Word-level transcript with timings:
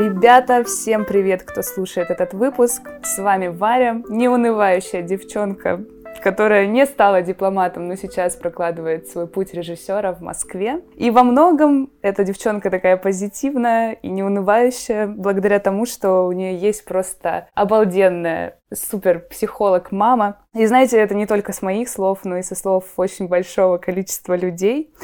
Ребята, 0.00 0.64
всем 0.64 1.04
привет, 1.04 1.42
кто 1.42 1.60
слушает 1.60 2.10
этот 2.10 2.32
выпуск. 2.32 2.80
С 3.02 3.18
вами 3.18 3.48
Варя, 3.48 4.00
неунывающая 4.08 5.02
девчонка, 5.02 5.84
которая 6.22 6.66
не 6.66 6.86
стала 6.86 7.20
дипломатом, 7.20 7.86
но 7.86 7.96
сейчас 7.96 8.34
прокладывает 8.34 9.08
свой 9.08 9.26
путь 9.26 9.52
режиссера 9.52 10.14
в 10.14 10.22
Москве. 10.22 10.80
И 10.96 11.10
во 11.10 11.22
многом 11.22 11.90
эта 12.00 12.24
девчонка 12.24 12.70
такая 12.70 12.96
позитивная 12.96 13.92
и 13.92 14.08
неунывающая, 14.08 15.06
благодаря 15.06 15.58
тому, 15.58 15.84
что 15.84 16.26
у 16.26 16.32
нее 16.32 16.56
есть 16.56 16.86
просто 16.86 17.48
обалденная 17.52 18.56
супер 18.72 19.18
психолог 19.28 19.92
мама. 19.92 20.38
И 20.54 20.64
знаете, 20.64 20.96
это 20.96 21.14
не 21.14 21.26
только 21.26 21.52
с 21.52 21.60
моих 21.60 21.90
слов, 21.90 22.20
но 22.24 22.38
и 22.38 22.42
со 22.42 22.54
слов 22.54 22.86
очень 22.96 23.28
большого 23.28 23.76
количества 23.76 24.34
людей. 24.34 24.94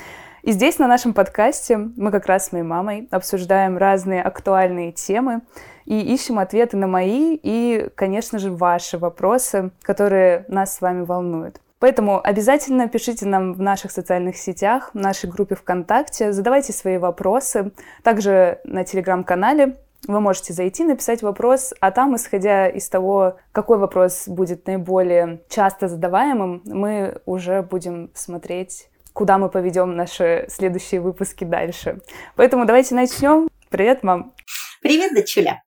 И 0.46 0.52
здесь, 0.52 0.78
на 0.78 0.86
нашем 0.86 1.12
подкасте, 1.12 1.76
мы 1.76 2.12
как 2.12 2.26
раз 2.26 2.46
с 2.46 2.52
моей 2.52 2.62
мамой 2.62 3.08
обсуждаем 3.10 3.76
разные 3.76 4.22
актуальные 4.22 4.92
темы 4.92 5.40
и 5.86 6.00
ищем 6.00 6.38
ответы 6.38 6.76
на 6.76 6.86
мои 6.86 7.36
и, 7.42 7.88
конечно 7.96 8.38
же, 8.38 8.52
ваши 8.52 8.96
вопросы, 8.96 9.72
которые 9.82 10.44
нас 10.46 10.76
с 10.76 10.80
вами 10.80 11.02
волнуют. 11.02 11.60
Поэтому 11.80 12.20
обязательно 12.24 12.88
пишите 12.88 13.26
нам 13.26 13.54
в 13.54 13.60
наших 13.60 13.90
социальных 13.90 14.36
сетях, 14.36 14.90
в 14.94 14.98
нашей 14.98 15.28
группе 15.28 15.56
ВКонтакте, 15.56 16.30
задавайте 16.30 16.72
свои 16.72 16.98
вопросы. 16.98 17.72
Также 18.04 18.60
на 18.62 18.84
телеграм-канале 18.84 19.74
вы 20.06 20.20
можете 20.20 20.52
зайти, 20.52 20.84
написать 20.84 21.22
вопрос, 21.22 21.74
а 21.80 21.90
там, 21.90 22.14
исходя 22.14 22.68
из 22.68 22.88
того, 22.88 23.38
какой 23.50 23.78
вопрос 23.78 24.28
будет 24.28 24.68
наиболее 24.68 25.40
часто 25.48 25.88
задаваемым, 25.88 26.62
мы 26.66 27.20
уже 27.26 27.62
будем 27.62 28.12
смотреть 28.14 28.88
куда 29.16 29.38
мы 29.38 29.48
поведем 29.48 29.96
наши 29.96 30.44
следующие 30.50 31.00
выпуски 31.00 31.44
дальше. 31.44 32.02
Поэтому 32.36 32.66
давайте 32.66 32.94
начнем. 32.94 33.48
Привет, 33.70 34.02
мам. 34.02 34.34
Привет, 34.82 35.14
дочуля. 35.14 35.64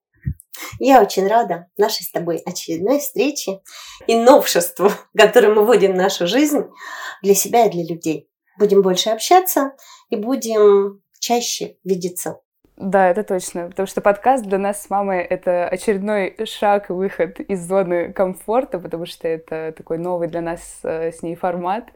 Я 0.80 1.02
очень 1.02 1.28
рада 1.28 1.66
нашей 1.76 2.04
с 2.04 2.12
тобой 2.12 2.38
очередной 2.46 3.00
встрече 3.00 3.62
и 4.06 4.16
новшеству, 4.16 4.92
которое 5.18 5.52
мы 5.52 5.66
вводим 5.66 5.94
в 5.94 5.96
нашу 5.96 6.28
жизнь 6.28 6.62
для 7.24 7.34
себя 7.34 7.66
и 7.66 7.72
для 7.72 7.84
людей. 7.84 8.30
Будем 8.60 8.84
больше 8.84 9.10
общаться 9.10 9.72
и 10.10 10.16
будем 10.16 11.02
чаще 11.20 11.78
видеться. 11.84 12.42
Да, 12.80 13.10
это 13.10 13.24
точно. 13.24 13.68
Потому 13.68 13.88
что 13.88 14.00
подкаст 14.00 14.46
для 14.46 14.58
нас 14.58 14.84
с 14.84 14.90
мамой— 14.90 15.20
это 15.30 15.68
очередной 15.68 16.34
шаг, 16.46 16.90
выход 16.90 17.42
из 17.42 17.68
зоны 17.68 18.14
комфорта, 18.14 18.80
потому 18.80 19.06
что 19.06 19.28
это 19.28 19.74
такой 19.76 19.98
новый 19.98 20.30
для 20.30 20.40
нас 20.40 20.80
э, 20.84 21.12
с 21.12 21.22
ней 21.22 21.36
формат, 21.36 21.90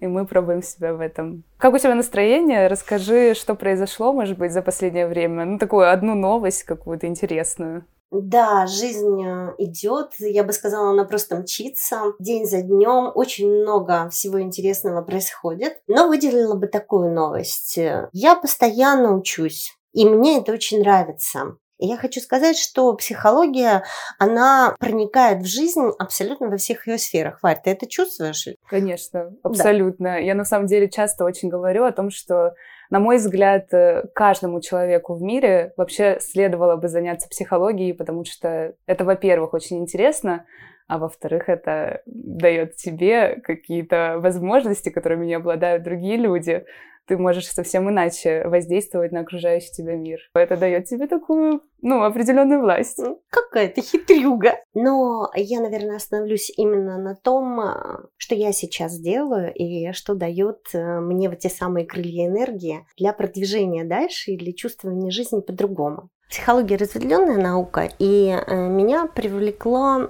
и 0.00 0.08
мы 0.08 0.26
пробуем 0.26 0.60
себя 0.60 0.92
в 0.92 1.00
этом. 1.00 1.44
Как 1.56 1.72
у 1.72 1.78
тебя 1.78 1.94
настроение? 1.94 2.66
Расскажи, 2.66 3.34
что 3.34 3.54
произошло, 3.54 4.12
может 4.12 4.36
быть, 4.36 4.50
за 4.50 4.60
последнее 4.62 5.06
время. 5.06 5.44
Ну, 5.44 5.56
такую 5.56 5.88
одну 5.88 6.16
новость 6.16 6.64
какую-то 6.64 7.06
интересную. 7.06 7.84
Да, 8.10 8.66
жизнь 8.66 9.24
э, 9.24 9.54
идет, 9.58 10.14
я 10.18 10.42
бы 10.42 10.52
сказала, 10.52 10.90
она 10.90 11.04
просто 11.04 11.36
мчится 11.36 12.12
день 12.18 12.44
за 12.44 12.62
днем. 12.62 13.12
Очень 13.14 13.48
много 13.48 14.08
всего 14.10 14.42
интересного 14.42 15.02
происходит. 15.02 15.74
Но 15.86 16.08
выделила 16.08 16.56
бы 16.56 16.66
такую 16.66 17.12
новость. 17.12 17.78
Я 18.12 18.34
постоянно 18.34 19.16
учусь. 19.16 19.78
И 19.94 20.04
мне 20.04 20.38
это 20.38 20.52
очень 20.52 20.80
нравится. 20.80 21.56
И 21.78 21.86
я 21.86 21.96
хочу 21.96 22.20
сказать, 22.20 22.56
что 22.56 22.94
психология, 22.94 23.84
она 24.18 24.74
проникает 24.78 25.42
в 25.42 25.46
жизнь 25.46 25.90
абсолютно 25.98 26.48
во 26.48 26.56
всех 26.56 26.86
ее 26.86 26.98
сферах. 26.98 27.40
Варь, 27.42 27.60
ты 27.62 27.70
это 27.70 27.86
чувствуешь? 27.86 28.48
Конечно, 28.68 29.32
абсолютно. 29.42 30.10
Да. 30.10 30.16
Я 30.18 30.34
на 30.34 30.44
самом 30.44 30.66
деле 30.66 30.88
часто 30.88 31.24
очень 31.24 31.48
говорю 31.48 31.84
о 31.84 31.92
том, 31.92 32.10
что, 32.10 32.54
на 32.90 33.00
мой 33.00 33.16
взгляд, 33.16 33.72
э, 33.74 34.04
каждому 34.14 34.60
человеку 34.60 35.14
в 35.14 35.22
мире 35.22 35.72
вообще 35.76 36.18
следовало 36.20 36.76
бы 36.76 36.88
заняться 36.88 37.28
психологией, 37.28 37.92
потому 37.92 38.24
что 38.24 38.74
это, 38.86 39.04
во-первых, 39.04 39.52
очень 39.52 39.78
интересно, 39.78 40.46
а 40.86 40.98
во-вторых, 40.98 41.48
это 41.48 42.02
дает 42.06 42.76
тебе 42.76 43.40
какие-то 43.42 44.16
возможности, 44.18 44.90
которыми 44.90 45.26
не 45.26 45.34
обладают 45.34 45.82
другие 45.82 46.16
люди 46.16 46.64
ты 47.06 47.16
можешь 47.18 47.48
совсем 47.48 47.88
иначе 47.88 48.46
воздействовать 48.46 49.12
на 49.12 49.20
окружающий 49.20 49.72
тебя 49.72 49.94
мир. 49.96 50.20
Это 50.34 50.56
дает 50.56 50.86
тебе 50.86 51.06
такую, 51.06 51.62
ну, 51.82 52.02
определенную 52.02 52.60
власть. 52.60 53.00
Какая-то 53.30 53.82
хитрюга. 53.82 54.54
Но 54.74 55.30
я, 55.34 55.60
наверное, 55.60 55.96
остановлюсь 55.96 56.52
именно 56.56 56.98
на 56.98 57.14
том, 57.14 57.60
а, 57.60 58.04
что 58.16 58.34
я 58.34 58.52
сейчас 58.52 58.98
делаю 58.98 59.52
и 59.54 59.92
что 59.92 60.14
дает 60.14 60.60
э, 60.72 61.00
мне 61.00 61.28
вот 61.28 61.40
те 61.40 61.48
самые 61.48 61.86
крылья 61.86 62.26
энергии 62.26 62.86
для 62.96 63.12
продвижения 63.12 63.84
дальше 63.84 64.32
и 64.32 64.38
для 64.38 64.52
чувствования 64.52 65.10
жизни 65.10 65.40
по-другому. 65.40 66.10
Психология 66.28 66.76
разветвленная 66.76 67.38
наука, 67.38 67.88
и 67.98 68.28
э, 68.28 68.54
меня 68.68 69.06
привлекла 69.06 70.08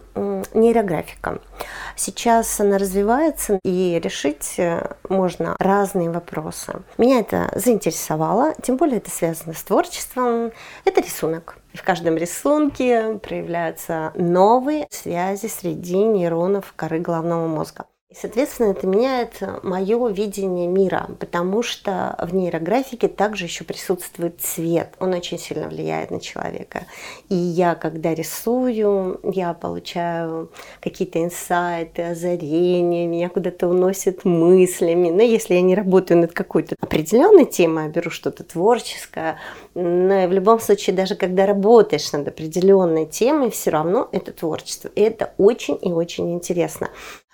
нейрографика. 0.54 1.40
Сейчас 1.96 2.58
она 2.60 2.78
развивается, 2.78 3.58
и 3.62 4.00
решить 4.02 4.54
э, 4.58 4.94
можно 5.08 5.54
разные 5.58 6.10
вопросы. 6.10 6.82
Меня 6.98 7.20
это 7.20 7.50
заинтересовало, 7.54 8.54
тем 8.62 8.76
более 8.76 8.98
это 8.98 9.10
связано 9.10 9.52
с 9.52 9.62
творчеством. 9.62 10.52
Это 10.84 11.00
рисунок. 11.00 11.58
В 11.74 11.82
каждом 11.82 12.16
рисунке 12.16 13.18
проявляются 13.22 14.12
новые 14.14 14.86
связи 14.90 15.46
среди 15.46 15.96
нейронов 15.96 16.72
коры 16.76 17.00
головного 17.00 17.48
мозга. 17.48 17.84
И, 18.14 18.16
соответственно, 18.16 18.70
это 18.70 18.86
меняет 18.86 19.40
мое 19.64 20.08
видение 20.08 20.68
мира, 20.68 21.10
потому 21.18 21.64
что 21.64 22.16
в 22.22 22.32
нейрографике 22.32 23.08
также 23.08 23.46
еще 23.46 23.64
присутствует 23.64 24.40
цвет. 24.40 24.94
Он 25.00 25.14
очень 25.14 25.36
сильно 25.36 25.66
влияет 25.66 26.12
на 26.12 26.20
человека. 26.20 26.86
И 27.28 27.34
я, 27.34 27.74
когда 27.74 28.14
рисую, 28.14 29.18
я 29.24 29.52
получаю 29.52 30.52
какие-то 30.80 31.24
инсайты, 31.24 32.02
озарения, 32.02 33.08
меня 33.08 33.28
куда-то 33.28 33.66
уносят 33.66 34.24
мыслями. 34.24 35.10
Но 35.10 35.22
если 35.22 35.54
я 35.54 35.62
не 35.62 35.74
работаю 35.74 36.20
над 36.20 36.32
какой-то 36.32 36.76
определенной 36.80 37.46
темой, 37.46 37.86
а 37.86 37.88
беру 37.88 38.10
что-то 38.10 38.44
творческое, 38.44 39.38
но 39.74 40.28
в 40.28 40.32
любом 40.32 40.60
случае, 40.60 40.94
даже 40.94 41.16
когда 41.16 41.46
работаешь 41.46 42.12
над 42.12 42.28
определенной 42.28 43.06
темой, 43.06 43.50
все 43.50 43.70
равно 43.70 44.08
это 44.12 44.32
творчество. 44.32 44.88
И 44.94 45.00
это 45.00 45.34
очень 45.36 45.76
и 45.82 45.90
очень 45.90 46.32
интересно. 46.32 46.90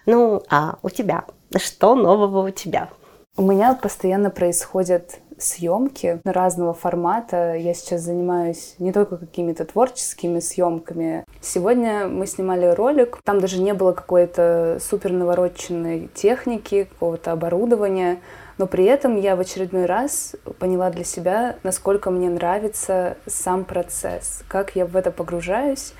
Ну, 0.06 0.42
а 0.48 0.78
у 0.82 0.90
тебя? 0.90 1.24
Что 1.56 1.94
нового 1.94 2.48
у 2.48 2.50
тебя? 2.50 2.88
У 3.36 3.42
меня 3.42 3.74
постоянно 3.74 4.30
происходят 4.30 5.20
съемки 5.38 6.20
разного 6.24 6.74
формата. 6.74 7.54
Я 7.54 7.74
сейчас 7.74 8.02
занимаюсь 8.02 8.74
не 8.78 8.92
только 8.92 9.16
какими-то 9.16 9.64
творческими 9.64 10.40
съемками. 10.40 11.24
Сегодня 11.40 12.06
мы 12.06 12.26
снимали 12.26 12.66
ролик. 12.66 13.18
Там 13.24 13.40
даже 13.40 13.60
не 13.60 13.72
было 13.72 13.92
какой-то 13.92 14.78
супер 14.80 15.12
навороченной 15.12 16.10
техники, 16.14 16.84
какого-то 16.84 17.32
оборудования. 17.32 18.20
Но 18.58 18.66
при 18.66 18.84
этом 18.84 19.18
я 19.18 19.36
в 19.36 19.40
очередной 19.40 19.86
раз 19.86 20.36
поняла 20.58 20.90
для 20.90 21.04
себя, 21.04 21.56
насколько 21.62 22.10
мне 22.10 22.28
нравится 22.28 23.16
сам 23.26 23.64
процесс, 23.64 24.42
как 24.48 24.76
я 24.76 24.84
в 24.84 24.96
это 24.96 25.10
погружаюсь 25.10 25.94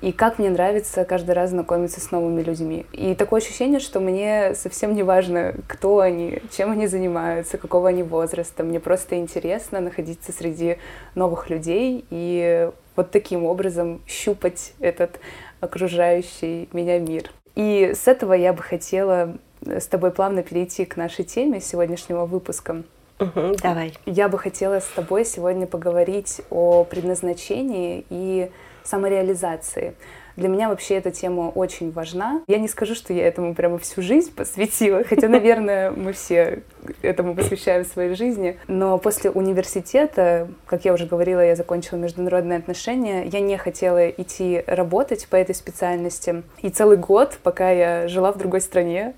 и 0.00 0.12
как 0.12 0.38
мне 0.38 0.50
нравится 0.50 1.04
каждый 1.04 1.32
раз 1.32 1.50
знакомиться 1.50 2.00
с 2.00 2.10
новыми 2.10 2.42
людьми. 2.42 2.86
И 2.92 3.14
такое 3.14 3.40
ощущение, 3.40 3.80
что 3.80 4.00
мне 4.00 4.54
совсем 4.54 4.94
не 4.94 5.02
важно, 5.02 5.54
кто 5.66 6.00
они, 6.00 6.40
чем 6.56 6.70
они 6.70 6.86
занимаются, 6.86 7.58
какого 7.58 7.88
они 7.88 8.02
возраста. 8.02 8.62
Мне 8.62 8.80
просто 8.80 9.16
интересно 9.16 9.80
находиться 9.80 10.32
среди 10.32 10.78
новых 11.14 11.50
людей 11.50 12.04
и 12.10 12.70
вот 12.96 13.10
таким 13.10 13.44
образом 13.44 14.00
щупать 14.06 14.72
этот 14.80 15.20
окружающий 15.60 16.68
меня 16.72 16.98
мир. 16.98 17.30
И 17.54 17.92
с 17.94 18.06
этого 18.06 18.34
я 18.34 18.52
бы 18.52 18.62
хотела 18.62 19.36
с 19.66 19.86
тобой 19.86 20.12
плавно 20.12 20.42
перейти 20.42 20.84
к 20.84 20.96
нашей 20.96 21.24
теме 21.24 21.60
сегодняшнего 21.60 22.26
выпуска. 22.26 22.82
Угу, 23.20 23.56
давай. 23.62 23.94
Я 24.06 24.28
бы 24.28 24.38
хотела 24.38 24.78
с 24.78 24.86
тобой 24.94 25.24
сегодня 25.24 25.66
поговорить 25.66 26.40
о 26.50 26.84
предназначении 26.84 28.04
и 28.10 28.50
самореализации. 28.88 29.94
Для 30.38 30.48
меня 30.48 30.68
вообще 30.68 30.94
эта 30.94 31.10
тема 31.10 31.50
очень 31.50 31.90
важна. 31.90 32.42
Я 32.46 32.58
не 32.58 32.68
скажу, 32.68 32.94
что 32.94 33.12
я 33.12 33.26
этому 33.26 33.56
прямо 33.56 33.76
всю 33.78 34.02
жизнь 34.02 34.32
посвятила, 34.32 35.02
хотя, 35.02 35.26
наверное, 35.28 35.90
мы 35.90 36.12
все 36.12 36.62
этому 37.02 37.34
посвящаем 37.34 37.84
своей 37.84 38.14
жизни. 38.14 38.56
Но 38.68 38.98
после 38.98 39.30
университета, 39.30 40.46
как 40.66 40.84
я 40.84 40.92
уже 40.92 41.06
говорила, 41.06 41.40
я 41.40 41.56
закончила 41.56 41.98
международные 41.98 42.58
отношения, 42.58 43.24
я 43.24 43.40
не 43.40 43.56
хотела 43.56 44.08
идти 44.10 44.62
работать 44.68 45.26
по 45.26 45.34
этой 45.34 45.56
специальности. 45.56 46.44
И 46.62 46.70
целый 46.70 46.98
год, 46.98 47.40
пока 47.42 47.72
я 47.72 48.06
жила 48.06 48.30
в 48.32 48.38
другой 48.38 48.60
стране, 48.60 49.14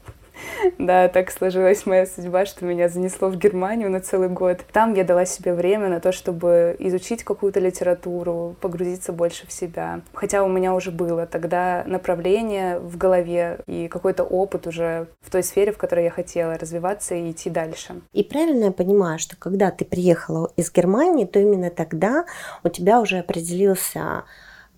Да, 0.79 1.09
так 1.09 1.31
сложилась 1.31 1.87
моя 1.87 2.07
судьба, 2.07 2.47
что 2.47 2.65
меня 2.65 2.89
занесло 2.89 3.29
в 3.29 3.37
Германию 3.37 3.91
на 3.91 4.01
целый 4.01 4.29
год. 4.29 4.61
Там 4.73 4.95
я 4.95 5.05
дала 5.05 5.25
себе 5.25 5.55
время 5.55 5.89
на 5.89 6.01
то, 6.01 6.13
чтобы 6.13 6.77
изучить 6.79 7.25
какую-то 7.25 7.61
литературу, 7.61 8.57
погрузиться 8.61 9.13
больше 9.13 9.47
в 9.47 9.53
себя. 9.53 10.01
Хотя 10.13 10.43
у 10.43 10.49
меня 10.49 10.75
уже 10.75 10.91
было 10.91 11.27
тогда 11.27 11.85
направление 11.87 12.79
в 12.79 12.97
голове 12.97 13.61
и 13.67 13.89
какой-то 13.89 14.25
опыт 14.25 14.67
уже 14.67 15.09
в 15.21 15.31
той 15.31 15.43
сфере, 15.43 15.73
в 15.73 15.79
которой 15.79 16.05
я 16.05 16.11
хотела 16.11 16.57
развиваться 16.57 17.15
и 17.15 17.31
идти 17.31 17.51
дальше. 17.51 18.01
И 18.13 18.23
правильно 18.23 18.67
я 18.67 18.73
понимаю, 18.73 19.19
что 19.19 19.37
когда 19.37 19.71
ты 19.71 19.85
приехала 19.85 20.51
из 20.57 20.73
Германии, 20.73 21.25
то 21.25 21.39
именно 21.39 21.71
тогда 21.71 22.25
у 22.65 22.69
тебя 22.69 23.01
уже 23.01 23.19
определился 23.19 24.25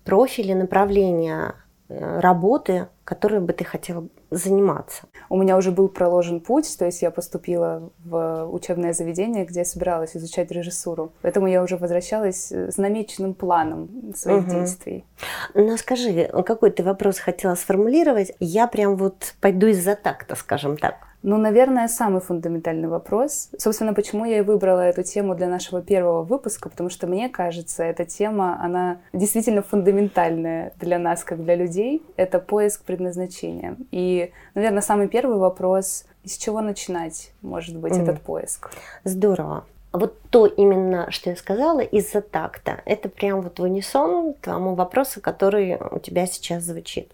профиль 0.03 0.51
и 0.51 0.55
направление 0.55 1.55
э, 1.89 2.19
работы, 2.19 2.87
которой 3.03 3.39
бы 3.39 3.53
ты 3.53 3.63
хотела 3.63 4.07
заниматься? 4.35 5.03
У 5.29 5.37
меня 5.37 5.57
уже 5.57 5.71
был 5.71 5.89
проложен 5.89 6.39
путь, 6.39 6.75
то 6.77 6.85
есть 6.85 7.01
я 7.01 7.11
поступила 7.11 7.91
в 8.03 8.45
учебное 8.51 8.93
заведение, 8.93 9.45
где 9.45 9.59
я 9.59 9.65
собиралась 9.65 10.15
изучать 10.15 10.51
режиссуру. 10.51 11.13
Поэтому 11.21 11.47
я 11.47 11.63
уже 11.63 11.77
возвращалась 11.77 12.51
с 12.51 12.77
намеченным 12.77 13.33
планом 13.33 14.13
своих 14.15 14.43
угу. 14.43 14.51
действий. 14.51 15.05
Ну 15.53 15.77
скажи, 15.77 16.29
какой 16.45 16.71
ты 16.71 16.83
вопрос 16.83 17.19
хотела 17.19 17.55
сформулировать? 17.55 18.33
Я 18.39 18.67
прям 18.67 18.95
вот 18.95 19.35
пойду 19.41 19.67
из-за 19.67 19.95
такта, 19.95 20.35
скажем 20.35 20.77
так. 20.77 21.12
Ну, 21.23 21.37
наверное, 21.37 21.87
самый 21.87 22.19
фундаментальный 22.19 22.89
вопрос. 22.89 23.49
Собственно, 23.57 23.93
почему 23.93 24.25
я 24.25 24.39
и 24.39 24.41
выбрала 24.41 24.81
эту 24.81 25.03
тему 25.03 25.35
для 25.35 25.47
нашего 25.47 25.81
первого 25.81 26.21
выпуска, 26.21 26.69
потому 26.69 26.89
что 26.89 27.07
мне 27.07 27.29
кажется, 27.29 27.81
эта 27.83 28.03
тема, 28.03 28.61
она 28.61 28.99
действительно 29.13 29.61
фундаментальная 29.61 30.73
для 30.79 30.99
нас, 30.99 31.23
как 31.23 31.41
для 31.41 31.55
людей. 31.55 32.03
Это 32.17 32.39
поиск 32.39 32.83
предназначения. 32.83 33.77
И, 33.91 34.33
наверное, 34.53 34.81
самый 34.81 35.07
первый 35.07 35.37
вопрос, 35.37 36.05
с 36.25 36.37
чего 36.37 36.59
начинать, 36.59 37.31
может 37.41 37.77
быть, 37.77 37.93
mm. 37.93 38.03
этот 38.03 38.21
поиск? 38.21 38.71
Здорово. 39.05 39.63
Вот 39.93 40.19
то 40.29 40.45
именно, 40.45 41.09
что 41.11 41.29
я 41.29 41.35
сказала, 41.37 41.79
из-за 41.79 42.21
такта. 42.21 42.81
Это 42.85 43.07
прям 43.07 43.41
вот 43.41 43.59
в 43.59 43.63
унисон 43.63 44.33
тому 44.41 44.75
вопросу, 44.75 45.21
который 45.21 45.77
у 45.91 45.99
тебя 45.99 46.25
сейчас 46.25 46.63
звучит. 46.63 47.11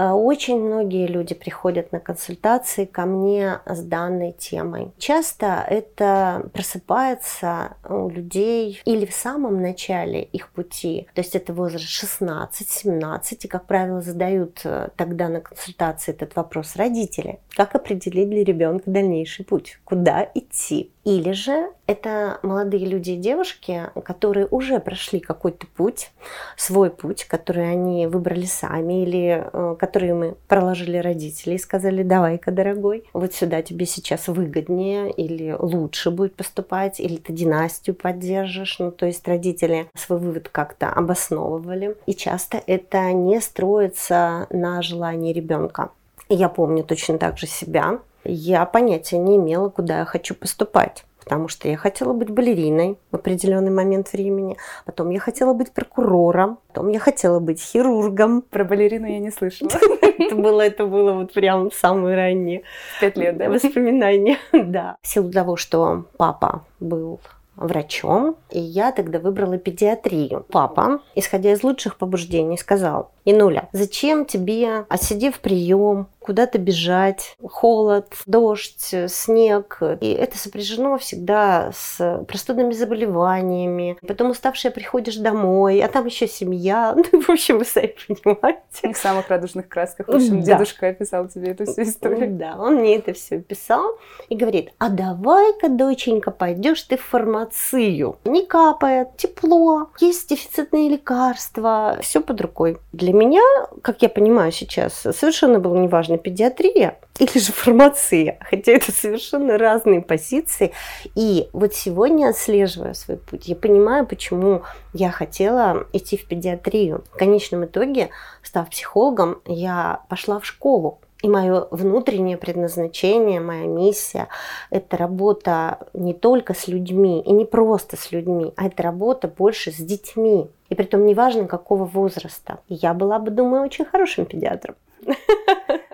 Э, 0.00 0.12
очень 0.12 0.58
многие 0.58 1.06
люди 1.06 1.34
приходят 1.34 1.92
на 1.92 2.00
консультации 2.00 2.86
ко 2.86 3.04
мне 3.04 3.60
с 3.66 3.82
данной 3.82 4.32
темой. 4.32 4.92
Часто 4.98 5.64
это 5.68 6.48
просыпается 6.54 7.76
у 7.86 8.08
людей 8.08 8.80
или 8.86 9.04
в 9.04 9.12
самом 9.12 9.60
начале 9.60 10.22
их 10.22 10.48
пути, 10.52 11.06
то 11.14 11.20
есть 11.20 11.36
это 11.36 11.52
возраст 11.52 11.84
16-17, 11.84 13.20
и, 13.42 13.48
как 13.48 13.66
правило, 13.66 14.00
задают 14.00 14.60
э, 14.64 14.88
тогда 14.96 15.28
на 15.28 15.40
консультации 15.42 16.12
этот 16.12 16.34
вопрос 16.34 16.76
родители. 16.76 17.40
Как 17.54 17.74
определить 17.74 18.30
для 18.30 18.42
ребенка 18.42 18.90
дальнейший 18.90 19.44
путь? 19.44 19.78
Куда 19.84 20.26
идти? 20.34 20.92
Или 21.04 21.32
же 21.32 21.70
это 21.86 22.38
молодые 22.42 22.84
люди 22.84 23.12
и 23.12 23.16
девушки, 23.16 23.90
которые 24.04 24.46
уже 24.50 24.80
прошли 24.80 25.18
какой-то 25.18 25.66
путь, 25.66 26.10
свой 26.56 26.90
путь, 26.90 27.24
который 27.24 27.70
они 27.70 28.06
выбрали 28.06 28.44
сами, 28.44 29.02
или 29.02 29.48
э, 29.50 29.76
которые 29.78 30.14
мы 30.14 30.36
проложили 30.46 30.98
родители 30.98 31.54
и 31.54 31.58
сказали, 31.58 32.02
давай-ка, 32.02 32.50
дорогой, 32.50 33.04
вот 33.14 33.32
сюда 33.32 33.62
тебе 33.62 33.86
сейчас 33.86 34.28
выгоднее 34.28 35.10
или 35.10 35.56
лучше 35.58 36.10
будет 36.10 36.36
поступать, 36.36 37.00
или 37.00 37.16
ты 37.16 37.32
династию 37.32 37.96
поддержишь. 37.96 38.78
Ну, 38.78 38.90
то 38.90 39.06
есть 39.06 39.26
родители 39.26 39.88
свой 39.94 40.18
вывод 40.18 40.50
как-то 40.50 40.90
обосновывали. 40.90 41.96
И 42.06 42.14
часто 42.14 42.62
это 42.66 43.10
не 43.12 43.40
строится 43.40 44.46
на 44.50 44.82
желании 44.82 45.32
ребенка. 45.32 45.90
Я 46.28 46.48
помню 46.48 46.84
точно 46.84 47.18
так 47.18 47.38
же 47.38 47.46
себя, 47.46 48.00
я 48.24 48.64
понятия 48.66 49.18
не 49.18 49.36
имела, 49.36 49.68
куда 49.68 50.00
я 50.00 50.04
хочу 50.04 50.34
поступать 50.34 51.04
потому 51.30 51.46
что 51.46 51.68
я 51.68 51.76
хотела 51.76 52.12
быть 52.12 52.30
балериной 52.30 52.98
в 53.12 53.14
определенный 53.14 53.70
момент 53.70 54.12
времени, 54.12 54.56
потом 54.84 55.10
я 55.10 55.20
хотела 55.20 55.52
быть 55.52 55.70
прокурором, 55.70 56.58
потом 56.66 56.88
я 56.88 56.98
хотела 56.98 57.38
быть 57.38 57.60
хирургом. 57.62 58.42
Про 58.42 58.64
балерину 58.64 59.06
я 59.06 59.20
не 59.20 59.30
слышала. 59.30 59.70
Это 60.18 60.34
было, 60.34 60.60
это 60.60 60.86
было 60.86 61.12
вот 61.12 61.32
прям 61.32 61.70
самые 61.70 62.16
ранние 62.16 62.62
Пять 63.00 63.16
лет, 63.16 63.36
да? 63.36 63.48
воспоминания. 63.48 64.38
Да. 64.52 64.96
В 65.02 65.06
силу 65.06 65.30
того, 65.30 65.56
что 65.56 66.06
папа 66.16 66.64
был 66.80 67.20
врачом, 67.56 68.36
и 68.50 68.58
я 68.58 68.90
тогда 68.90 69.18
выбрала 69.18 69.58
педиатрию. 69.58 70.44
Папа, 70.50 71.00
исходя 71.14 71.52
из 71.52 71.62
лучших 71.62 71.96
побуждений, 71.96 72.56
сказал, 72.56 73.12
Инуля, 73.24 73.68
зачем 73.72 74.24
тебе, 74.24 74.86
отсидев 74.88 75.40
прием, 75.40 76.08
куда-то 76.20 76.58
бежать, 76.58 77.36
холод, 77.42 78.12
дождь, 78.26 78.94
снег. 79.08 79.78
И 80.00 80.12
это 80.12 80.38
сопряжено 80.38 80.98
всегда 80.98 81.72
с 81.74 82.24
простудными 82.28 82.72
заболеваниями. 82.72 83.98
Потом 84.06 84.30
уставшая 84.30 84.72
приходишь 84.72 85.16
домой, 85.16 85.80
а 85.80 85.88
там 85.88 86.06
еще 86.06 86.28
семья. 86.28 86.96
Ну, 87.12 87.22
в 87.22 87.30
общем, 87.30 87.58
вы 87.58 87.64
сами 87.64 87.94
понимаете. 88.06 88.92
В 88.92 88.96
самых 88.96 89.28
радужных 89.28 89.68
красках. 89.68 90.06
В 90.06 90.12
общем, 90.12 90.42
да. 90.42 90.52
дедушка 90.52 90.88
описал 90.88 91.28
тебе 91.28 91.50
эту 91.50 91.64
всю 91.64 91.82
историю. 91.82 92.36
Да, 92.36 92.56
он 92.58 92.76
мне 92.76 92.96
это 92.96 93.14
все 93.14 93.36
описал 93.36 93.98
и 94.28 94.36
говорит, 94.36 94.70
а 94.78 94.90
давай-ка, 94.90 95.68
доченька, 95.68 96.30
пойдешь 96.30 96.82
ты 96.82 96.96
в 96.96 97.02
фармацию. 97.02 98.18
Не 98.24 98.46
капает, 98.46 99.16
тепло, 99.16 99.90
есть 99.98 100.28
дефицитные 100.28 100.88
лекарства, 100.88 101.98
все 102.02 102.20
под 102.20 102.40
рукой. 102.40 102.78
Для 102.92 103.12
меня, 103.12 103.42
как 103.82 104.02
я 104.02 104.08
понимаю 104.08 104.52
сейчас, 104.52 104.94
совершенно 104.94 105.58
было 105.58 105.76
неважно, 105.76 106.09
педиатрия 106.18 106.98
или 107.18 107.38
же 107.38 107.52
фармация, 107.52 108.38
хотя 108.40 108.72
это 108.72 108.92
совершенно 108.92 109.58
разные 109.58 110.00
позиции. 110.00 110.72
И 111.14 111.48
вот 111.52 111.74
сегодня, 111.74 112.28
отслеживая 112.28 112.94
свой 112.94 113.18
путь, 113.18 113.46
я 113.48 113.56
понимаю, 113.56 114.06
почему 114.06 114.62
я 114.92 115.10
хотела 115.10 115.86
идти 115.92 116.16
в 116.16 116.26
педиатрию. 116.26 117.04
В 117.12 117.18
конечном 117.18 117.64
итоге, 117.64 118.10
став 118.42 118.68
психологом, 118.70 119.40
я 119.46 120.00
пошла 120.08 120.40
в 120.40 120.46
школу. 120.46 121.00
И 121.22 121.28
мое 121.28 121.66
внутреннее 121.70 122.38
предназначение, 122.38 123.40
моя 123.40 123.66
миссия– 123.66 124.28
это 124.70 124.96
работа 124.96 125.86
не 125.92 126.14
только 126.14 126.54
с 126.54 126.66
людьми, 126.66 127.20
и 127.20 127.32
не 127.32 127.44
просто 127.44 127.98
с 127.98 128.10
людьми, 128.10 128.54
а 128.56 128.66
это 128.66 128.82
работа 128.82 129.28
больше 129.28 129.70
с 129.70 129.76
детьми. 129.76 130.48
И 130.70 130.74
при 130.74 130.84
том 130.84 131.04
неважно, 131.04 131.46
какого 131.46 131.84
возраста. 131.84 132.60
Я 132.68 132.94
была 132.94 133.18
бы, 133.18 133.30
думаю, 133.30 133.64
очень 133.64 133.84
хорошим 133.84 134.24
педиатром. 134.24 134.76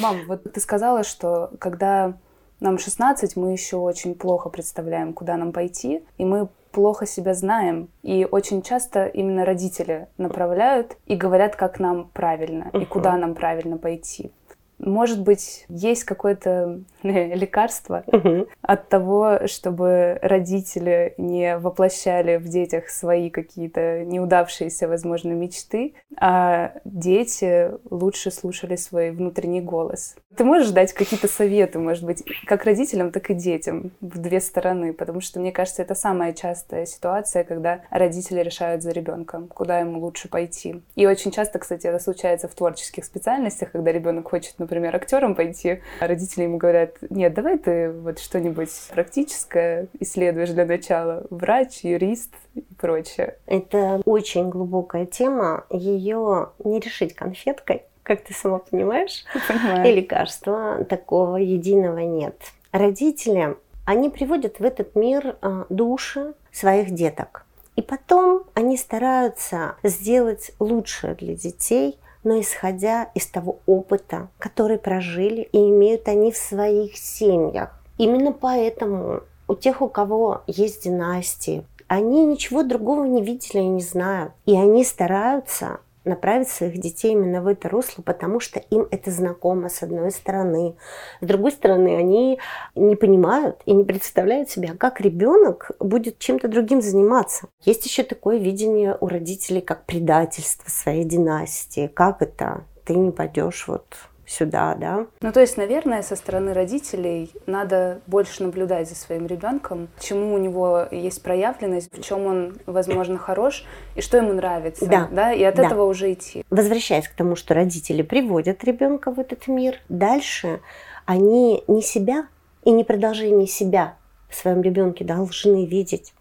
Мам, 0.00 0.22
вот 0.26 0.52
ты 0.52 0.60
сказала, 0.60 1.04
что 1.04 1.50
когда 1.58 2.14
нам 2.60 2.78
16, 2.78 3.36
мы 3.36 3.52
еще 3.52 3.76
очень 3.76 4.14
плохо 4.14 4.48
представляем, 4.48 5.12
куда 5.12 5.36
нам 5.36 5.52
пойти, 5.52 6.02
и 6.18 6.24
мы 6.24 6.48
плохо 6.72 7.06
себя 7.06 7.34
знаем. 7.34 7.88
И 8.02 8.26
очень 8.30 8.62
часто 8.62 9.06
именно 9.06 9.44
родители 9.44 10.08
направляют 10.18 10.96
и 11.06 11.16
говорят, 11.16 11.56
как 11.56 11.80
нам 11.80 12.10
правильно 12.12 12.70
uh-huh. 12.72 12.82
и 12.82 12.84
куда 12.84 13.16
нам 13.16 13.34
правильно 13.34 13.78
пойти. 13.78 14.30
Может 14.78 15.22
быть, 15.22 15.64
есть 15.68 16.04
какое-то 16.04 16.80
лекарство 17.34 18.04
угу. 18.06 18.46
от 18.62 18.88
того, 18.88 19.46
чтобы 19.46 20.18
родители 20.22 21.14
не 21.18 21.58
воплощали 21.58 22.36
в 22.36 22.48
детях 22.48 22.88
свои 22.88 23.30
какие-то 23.30 24.04
неудавшиеся, 24.04 24.88
возможно, 24.88 25.32
мечты, 25.32 25.94
а 26.18 26.72
дети 26.84 27.70
лучше 27.90 28.30
слушали 28.30 28.76
свой 28.76 29.10
внутренний 29.10 29.60
голос. 29.60 30.16
Ты 30.36 30.44
можешь 30.44 30.70
дать 30.70 30.92
какие-то 30.92 31.28
советы, 31.28 31.78
может 31.78 32.04
быть, 32.04 32.22
как 32.46 32.64
родителям, 32.64 33.10
так 33.10 33.30
и 33.30 33.34
детям 33.34 33.90
в 34.00 34.18
две 34.18 34.40
стороны, 34.40 34.92
потому 34.92 35.20
что, 35.20 35.40
мне 35.40 35.50
кажется, 35.50 35.82
это 35.82 35.94
самая 35.94 36.34
частая 36.34 36.84
ситуация, 36.84 37.42
когда 37.44 37.80
родители 37.90 38.40
решают 38.40 38.82
за 38.82 38.90
ребенком, 38.90 39.48
куда 39.48 39.78
ему 39.78 39.98
лучше 40.00 40.28
пойти. 40.28 40.82
И 40.94 41.06
очень 41.06 41.30
часто, 41.30 41.58
кстати, 41.58 41.86
это 41.86 41.98
случается 41.98 42.48
в 42.48 42.54
творческих 42.54 43.04
специальностях, 43.04 43.72
когда 43.72 43.92
ребенок 43.92 44.28
хочет, 44.28 44.58
например, 44.58 44.94
актером 44.94 45.34
пойти, 45.34 45.80
а 46.00 46.06
родители 46.06 46.42
ему 46.42 46.58
говорят, 46.58 46.95
нет, 47.10 47.34
давай 47.34 47.58
ты 47.58 47.90
вот 47.90 48.18
что-нибудь 48.18 48.70
практическое 48.90 49.88
исследуешь 50.00 50.50
для 50.50 50.64
начала. 50.64 51.24
Врач, 51.30 51.80
юрист 51.82 52.32
и 52.54 52.64
прочее. 52.78 53.36
Это 53.46 54.00
очень 54.04 54.48
глубокая 54.50 55.06
тема. 55.06 55.64
Ее 55.70 56.50
не 56.64 56.80
решить 56.80 57.14
конфеткой, 57.14 57.82
как 58.02 58.22
ты 58.22 58.34
сама 58.34 58.58
понимаешь. 58.58 59.24
Понимаю. 59.48 59.88
И 59.88 59.92
лекарства 59.92 60.84
такого 60.84 61.36
единого 61.36 61.98
нет. 61.98 62.36
Родители, 62.72 63.56
они 63.84 64.10
приводят 64.10 64.58
в 64.58 64.64
этот 64.64 64.94
мир 64.94 65.36
а, 65.40 65.66
души 65.68 66.34
своих 66.52 66.90
деток. 66.90 67.46
И 67.76 67.82
потом 67.82 68.44
они 68.54 68.76
стараются 68.78 69.76
сделать 69.82 70.52
лучшее 70.58 71.14
для 71.14 71.34
детей, 71.34 71.98
но 72.26 72.40
исходя 72.40 73.04
из 73.14 73.26
того 73.28 73.60
опыта, 73.66 74.28
который 74.38 74.78
прожили 74.78 75.48
и 75.52 75.58
имеют 75.58 76.08
они 76.08 76.32
в 76.32 76.36
своих 76.36 76.96
семьях. 76.96 77.80
Именно 77.98 78.32
поэтому 78.32 79.20
у 79.46 79.54
тех, 79.54 79.80
у 79.80 79.88
кого 79.88 80.42
есть 80.48 80.84
династии, 80.84 81.64
Они 81.88 82.26
ничего 82.26 82.64
другого 82.64 83.04
не 83.04 83.22
видели 83.22 83.60
и 83.60 83.68
не 83.68 83.80
знают. 83.80 84.32
И 84.44 84.56
они 84.56 84.82
стараются 84.82 85.78
направить 86.06 86.48
своих 86.48 86.78
детей 86.78 87.12
именно 87.12 87.42
в 87.42 87.46
это 87.46 87.68
русло, 87.68 88.02
потому 88.02 88.40
что 88.40 88.58
им 88.58 88.86
это 88.90 89.10
знакомо 89.10 89.68
с 89.68 89.82
одной 89.82 90.10
стороны. 90.10 90.76
С 91.20 91.26
другой 91.26 91.52
стороны, 91.52 91.96
они 91.96 92.38
не 92.74 92.96
понимают 92.96 93.60
и 93.66 93.72
не 93.72 93.84
представляют 93.84 94.50
себя, 94.50 94.74
как 94.78 95.00
ребенок 95.00 95.72
будет 95.80 96.18
чем-то 96.18 96.48
другим 96.48 96.80
заниматься. 96.80 97.48
Есть 97.64 97.84
еще 97.84 98.02
такое 98.02 98.38
видение 98.38 98.96
у 99.00 99.08
родителей, 99.08 99.60
как 99.60 99.84
предательство 99.84 100.70
своей 100.70 101.04
династии. 101.04 101.88
Как 101.88 102.22
это? 102.22 102.64
Ты 102.84 102.94
не 102.94 103.10
пойдешь 103.10 103.66
вот 103.66 103.84
сюда, 104.26 104.74
да. 104.74 105.06
Ну, 105.20 105.32
то 105.32 105.40
есть, 105.40 105.56
наверное, 105.56 106.02
со 106.02 106.16
стороны 106.16 106.52
родителей 106.52 107.30
надо 107.46 108.00
больше 108.06 108.42
наблюдать 108.42 108.88
за 108.88 108.96
своим 108.96 109.26
ребенком, 109.26 109.88
чему 110.00 110.34
у 110.34 110.38
него 110.38 110.86
есть 110.90 111.22
проявленность, 111.22 111.96
в 111.96 112.02
чем 112.02 112.26
он, 112.26 112.56
возможно, 112.66 113.18
хорош, 113.18 113.64
и 113.94 114.00
что 114.00 114.16
ему 114.16 114.32
нравится, 114.32 114.86
да, 114.86 115.08
да 115.10 115.32
и 115.32 115.42
от 115.42 115.54
да. 115.54 115.66
этого 115.66 115.84
уже 115.84 116.12
идти. 116.12 116.44
Возвращаясь 116.50 117.08
к 117.08 117.14
тому, 117.14 117.36
что 117.36 117.54
родители 117.54 118.02
приводят 118.02 118.64
ребенка 118.64 119.10
в 119.12 119.20
этот 119.20 119.46
мир, 119.46 119.76
дальше 119.88 120.60
они 121.04 121.62
не 121.68 121.82
себя 121.82 122.26
и 122.64 122.72
не 122.72 122.84
продолжение 122.84 123.46
себя 123.46 123.96
в 124.28 124.34
своем 124.34 124.60
ребенке 124.60 125.04
должны 125.04 125.66
видеть, 125.66 126.12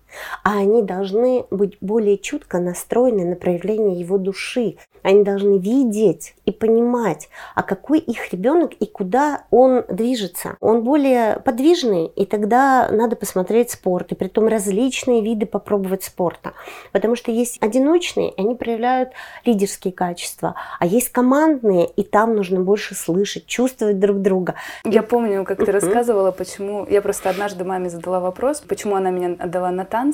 а 0.44 0.60
они 0.60 0.82
должны 0.82 1.46
быть 1.52 1.78
более 1.82 2.18
чутко 2.18 2.60
настроены 2.60 3.26
на 3.26 3.36
проявление 3.36 4.00
его 4.00 4.18
души. 4.18 4.78
Они 5.04 5.24
должны 5.24 5.60
видеть 5.60 6.34
и 6.46 6.52
понимать, 6.52 7.30
а 7.54 7.62
какой 7.62 8.00
их 8.00 8.34
ребенок 8.34 8.74
и 8.74 8.88
куда 8.88 9.44
он 9.52 9.84
движется. 9.88 10.58
Он 10.62 10.84
более 10.84 11.40
подвижный, 11.46 12.08
и 12.08 12.26
тогда 12.26 12.90
надо 12.92 13.16
посмотреть 13.16 13.70
спорт, 13.70 14.12
и 14.12 14.16
при 14.16 14.28
том 14.28 14.48
различные 14.48 15.22
виды 15.22 15.46
попробовать 15.46 16.04
спорта. 16.04 16.54
Потому 16.92 17.16
что 17.16 17.32
есть 17.32 17.62
одиночные, 17.62 18.34
они 18.38 18.56
проявляют 18.56 19.10
лидерские 19.46 19.94
качества, 19.94 20.56
а 20.80 20.88
есть 20.88 21.10
командные, 21.10 21.88
и 21.88 22.04
там 22.04 22.36
нужно 22.36 22.62
больше 22.62 22.96
слышать, 22.96 23.46
чувствовать 23.46 24.00
друг 24.00 24.22
друга. 24.22 24.56
Я 24.84 25.04
помню, 25.04 25.46
как 25.46 25.64
ты 25.64 25.72
рассказывала, 25.72 26.32
почему... 26.32 26.88
Я 26.90 27.02
просто 27.02 27.30
однажды 27.30 27.64
маме 27.64 27.90
задала 27.90 28.20
вопрос, 28.20 28.62
почему 28.62 28.96
она 28.96 29.12
меня 29.12 29.36
отдала 29.38 29.70
на 29.72 29.86
танцы 29.86 30.05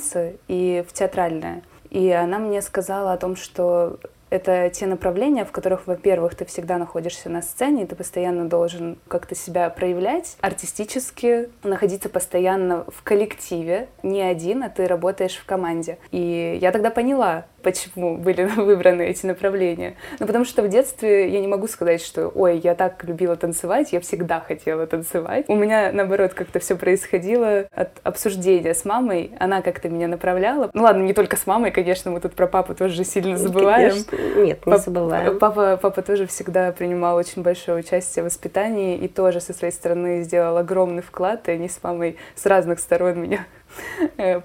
и 0.47 0.83
в 0.87 0.93
театральное. 0.93 1.63
И 1.89 2.09
она 2.09 2.39
мне 2.39 2.61
сказала 2.61 3.13
о 3.13 3.17
том, 3.17 3.35
что 3.35 3.99
это 4.31 4.69
те 4.69 4.87
направления, 4.87 5.45
в 5.45 5.51
которых, 5.51 5.85
во-первых, 5.85 6.35
ты 6.35 6.45
всегда 6.45 6.77
находишься 6.77 7.29
на 7.29 7.41
сцене, 7.41 7.83
и 7.83 7.85
ты 7.85 7.95
постоянно 7.95 8.47
должен 8.47 8.97
как-то 9.07 9.35
себя 9.35 9.69
проявлять 9.69 10.37
артистически, 10.39 11.49
находиться 11.63 12.07
постоянно 12.07 12.85
в 12.87 13.03
коллективе, 13.03 13.89
не 14.01 14.21
один, 14.21 14.63
а 14.63 14.69
ты 14.69 14.87
работаешь 14.87 15.35
в 15.35 15.45
команде. 15.45 15.99
И 16.11 16.57
я 16.61 16.71
тогда 16.71 16.89
поняла, 16.91 17.45
почему 17.61 18.17
были 18.17 18.43
выбраны 18.55 19.03
эти 19.03 19.25
направления. 19.25 19.95
Ну, 20.19 20.27
потому 20.27 20.45
что 20.45 20.61
в 20.61 20.69
детстве 20.69 21.29
я 21.29 21.39
не 21.39 21.47
могу 21.47 21.67
сказать, 21.67 22.01
что, 22.01 22.27
ой, 22.29 22.59
я 22.63 22.75
так 22.75 23.03
любила 23.03 23.35
танцевать, 23.35 23.93
я 23.93 23.99
всегда 24.01 24.39
хотела 24.39 24.87
танцевать. 24.87 25.45
У 25.47 25.55
меня, 25.55 25.91
наоборот, 25.91 26.33
как-то 26.33 26.59
все 26.59 26.75
происходило 26.75 27.67
от 27.71 27.91
обсуждения 28.03 28.73
с 28.73 28.85
мамой. 28.85 29.31
Она 29.39 29.61
как-то 29.61 29.89
меня 29.89 30.07
направляла. 30.07 30.69
Ну, 30.73 30.83
ладно, 30.83 31.03
не 31.03 31.13
только 31.13 31.37
с 31.37 31.45
мамой, 31.47 31.71
конечно, 31.71 32.11
мы 32.11 32.19
тут 32.19 32.33
про 32.33 32.47
папу 32.47 32.75
тоже 32.75 33.03
сильно 33.03 33.37
забываем. 33.37 33.91
Конечно. 33.91 34.41
Нет, 34.41 34.65
не 34.65 34.77
забываем. 34.77 35.39
Папа, 35.39 35.77
папа 35.81 36.01
тоже 36.01 36.27
всегда 36.27 36.71
принимал 36.71 37.15
очень 37.15 37.41
большое 37.41 37.79
участие 37.79 38.23
в 38.23 38.25
воспитании 38.25 38.97
и 38.97 39.07
тоже 39.07 39.39
со 39.39 39.53
своей 39.53 39.73
стороны 39.73 40.23
сделал 40.23 40.57
огромный 40.57 41.01
вклад, 41.01 41.47
и 41.47 41.51
они 41.51 41.69
с 41.69 41.81
мамой 41.83 42.17
с 42.35 42.45
разных 42.45 42.79
сторон 42.79 43.19
меня 43.21 43.45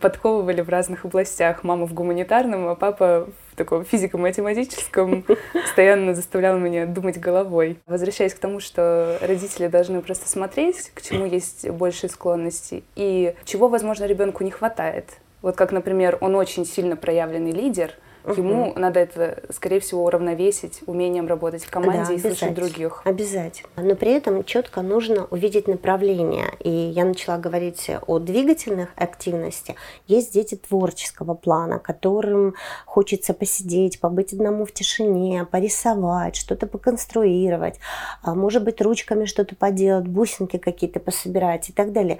подковывали 0.01 0.61
в 0.61 0.69
разных 0.69 1.05
областях. 1.05 1.65
Мама 1.65 1.87
в 1.87 1.95
гуманитарном, 1.95 2.69
а 2.69 2.75
папа 2.75 3.29
в 3.53 3.57
таком 3.57 3.85
физико-математическом 3.85 5.25
постоянно 5.53 6.15
заставлял 6.15 6.59
меня 6.59 6.87
думать 6.87 7.19
головой. 7.19 7.79
Возвращаясь 7.87 8.35
к 8.35 8.39
тому, 8.39 8.61
что 8.61 9.19
родители 9.21 9.69
должны 9.69 10.01
просто 10.03 10.29
смотреть, 10.29 10.91
к 10.95 11.03
чему 11.03 11.27
есть 11.27 11.69
большие 11.71 12.11
склонности 12.11 12.85
и 12.95 13.35
чего, 13.45 13.69
возможно, 13.69 14.05
ребенку 14.05 14.45
не 14.45 14.51
хватает. 14.51 15.07
Вот 15.43 15.57
как, 15.57 15.73
например, 15.73 16.19
он 16.21 16.35
очень 16.35 16.65
сильно 16.65 16.97
проявленный 16.97 17.53
лидер— 17.53 17.93
Ему 18.27 18.71
угу. 18.71 18.79
надо 18.79 19.01
это, 19.01 19.43
скорее 19.53 19.81
всего, 19.81 20.05
уравновесить 20.05 20.81
умением 20.87 21.29
работать 21.29 21.65
в 21.65 21.71
команде 21.71 22.09
да, 22.09 22.15
и 22.15 22.19
слышать 22.19 22.55
других. 22.55 23.03
Обязательно. 23.05 23.71
Но 23.77 23.95
при 23.95 24.13
этом 24.13 24.43
четко 24.45 24.83
нужно 24.83 25.27
увидеть 25.31 25.69
направление. 25.69 26.53
И 26.61 26.71
я 26.71 27.05
начала 27.05 27.39
говорить 27.39 27.91
о 28.07 28.19
двигательных 28.19 28.91
активности. 28.97 29.77
Есть 30.09 30.33
дети 30.33 30.57
творческого 30.57 31.35
плана, 31.35 31.79
которым 31.79 32.55
хочется 32.85 33.33
посидеть, 33.33 34.01
побыть 34.01 34.33
одному 34.33 34.65
в 34.65 34.73
тишине, 34.73 35.45
порисовать, 35.45 36.37
что-то 36.37 36.67
поконструировать, 36.67 37.79
а, 38.23 38.35
может 38.35 38.65
быть, 38.65 38.81
ручками 38.81 39.27
что-то 39.27 39.55
поделать, 39.55 40.07
бусинки 40.07 40.57
какие-то 40.57 40.99
пособирать 40.99 41.69
и 41.69 41.73
так 41.73 41.93
далее. 41.93 42.19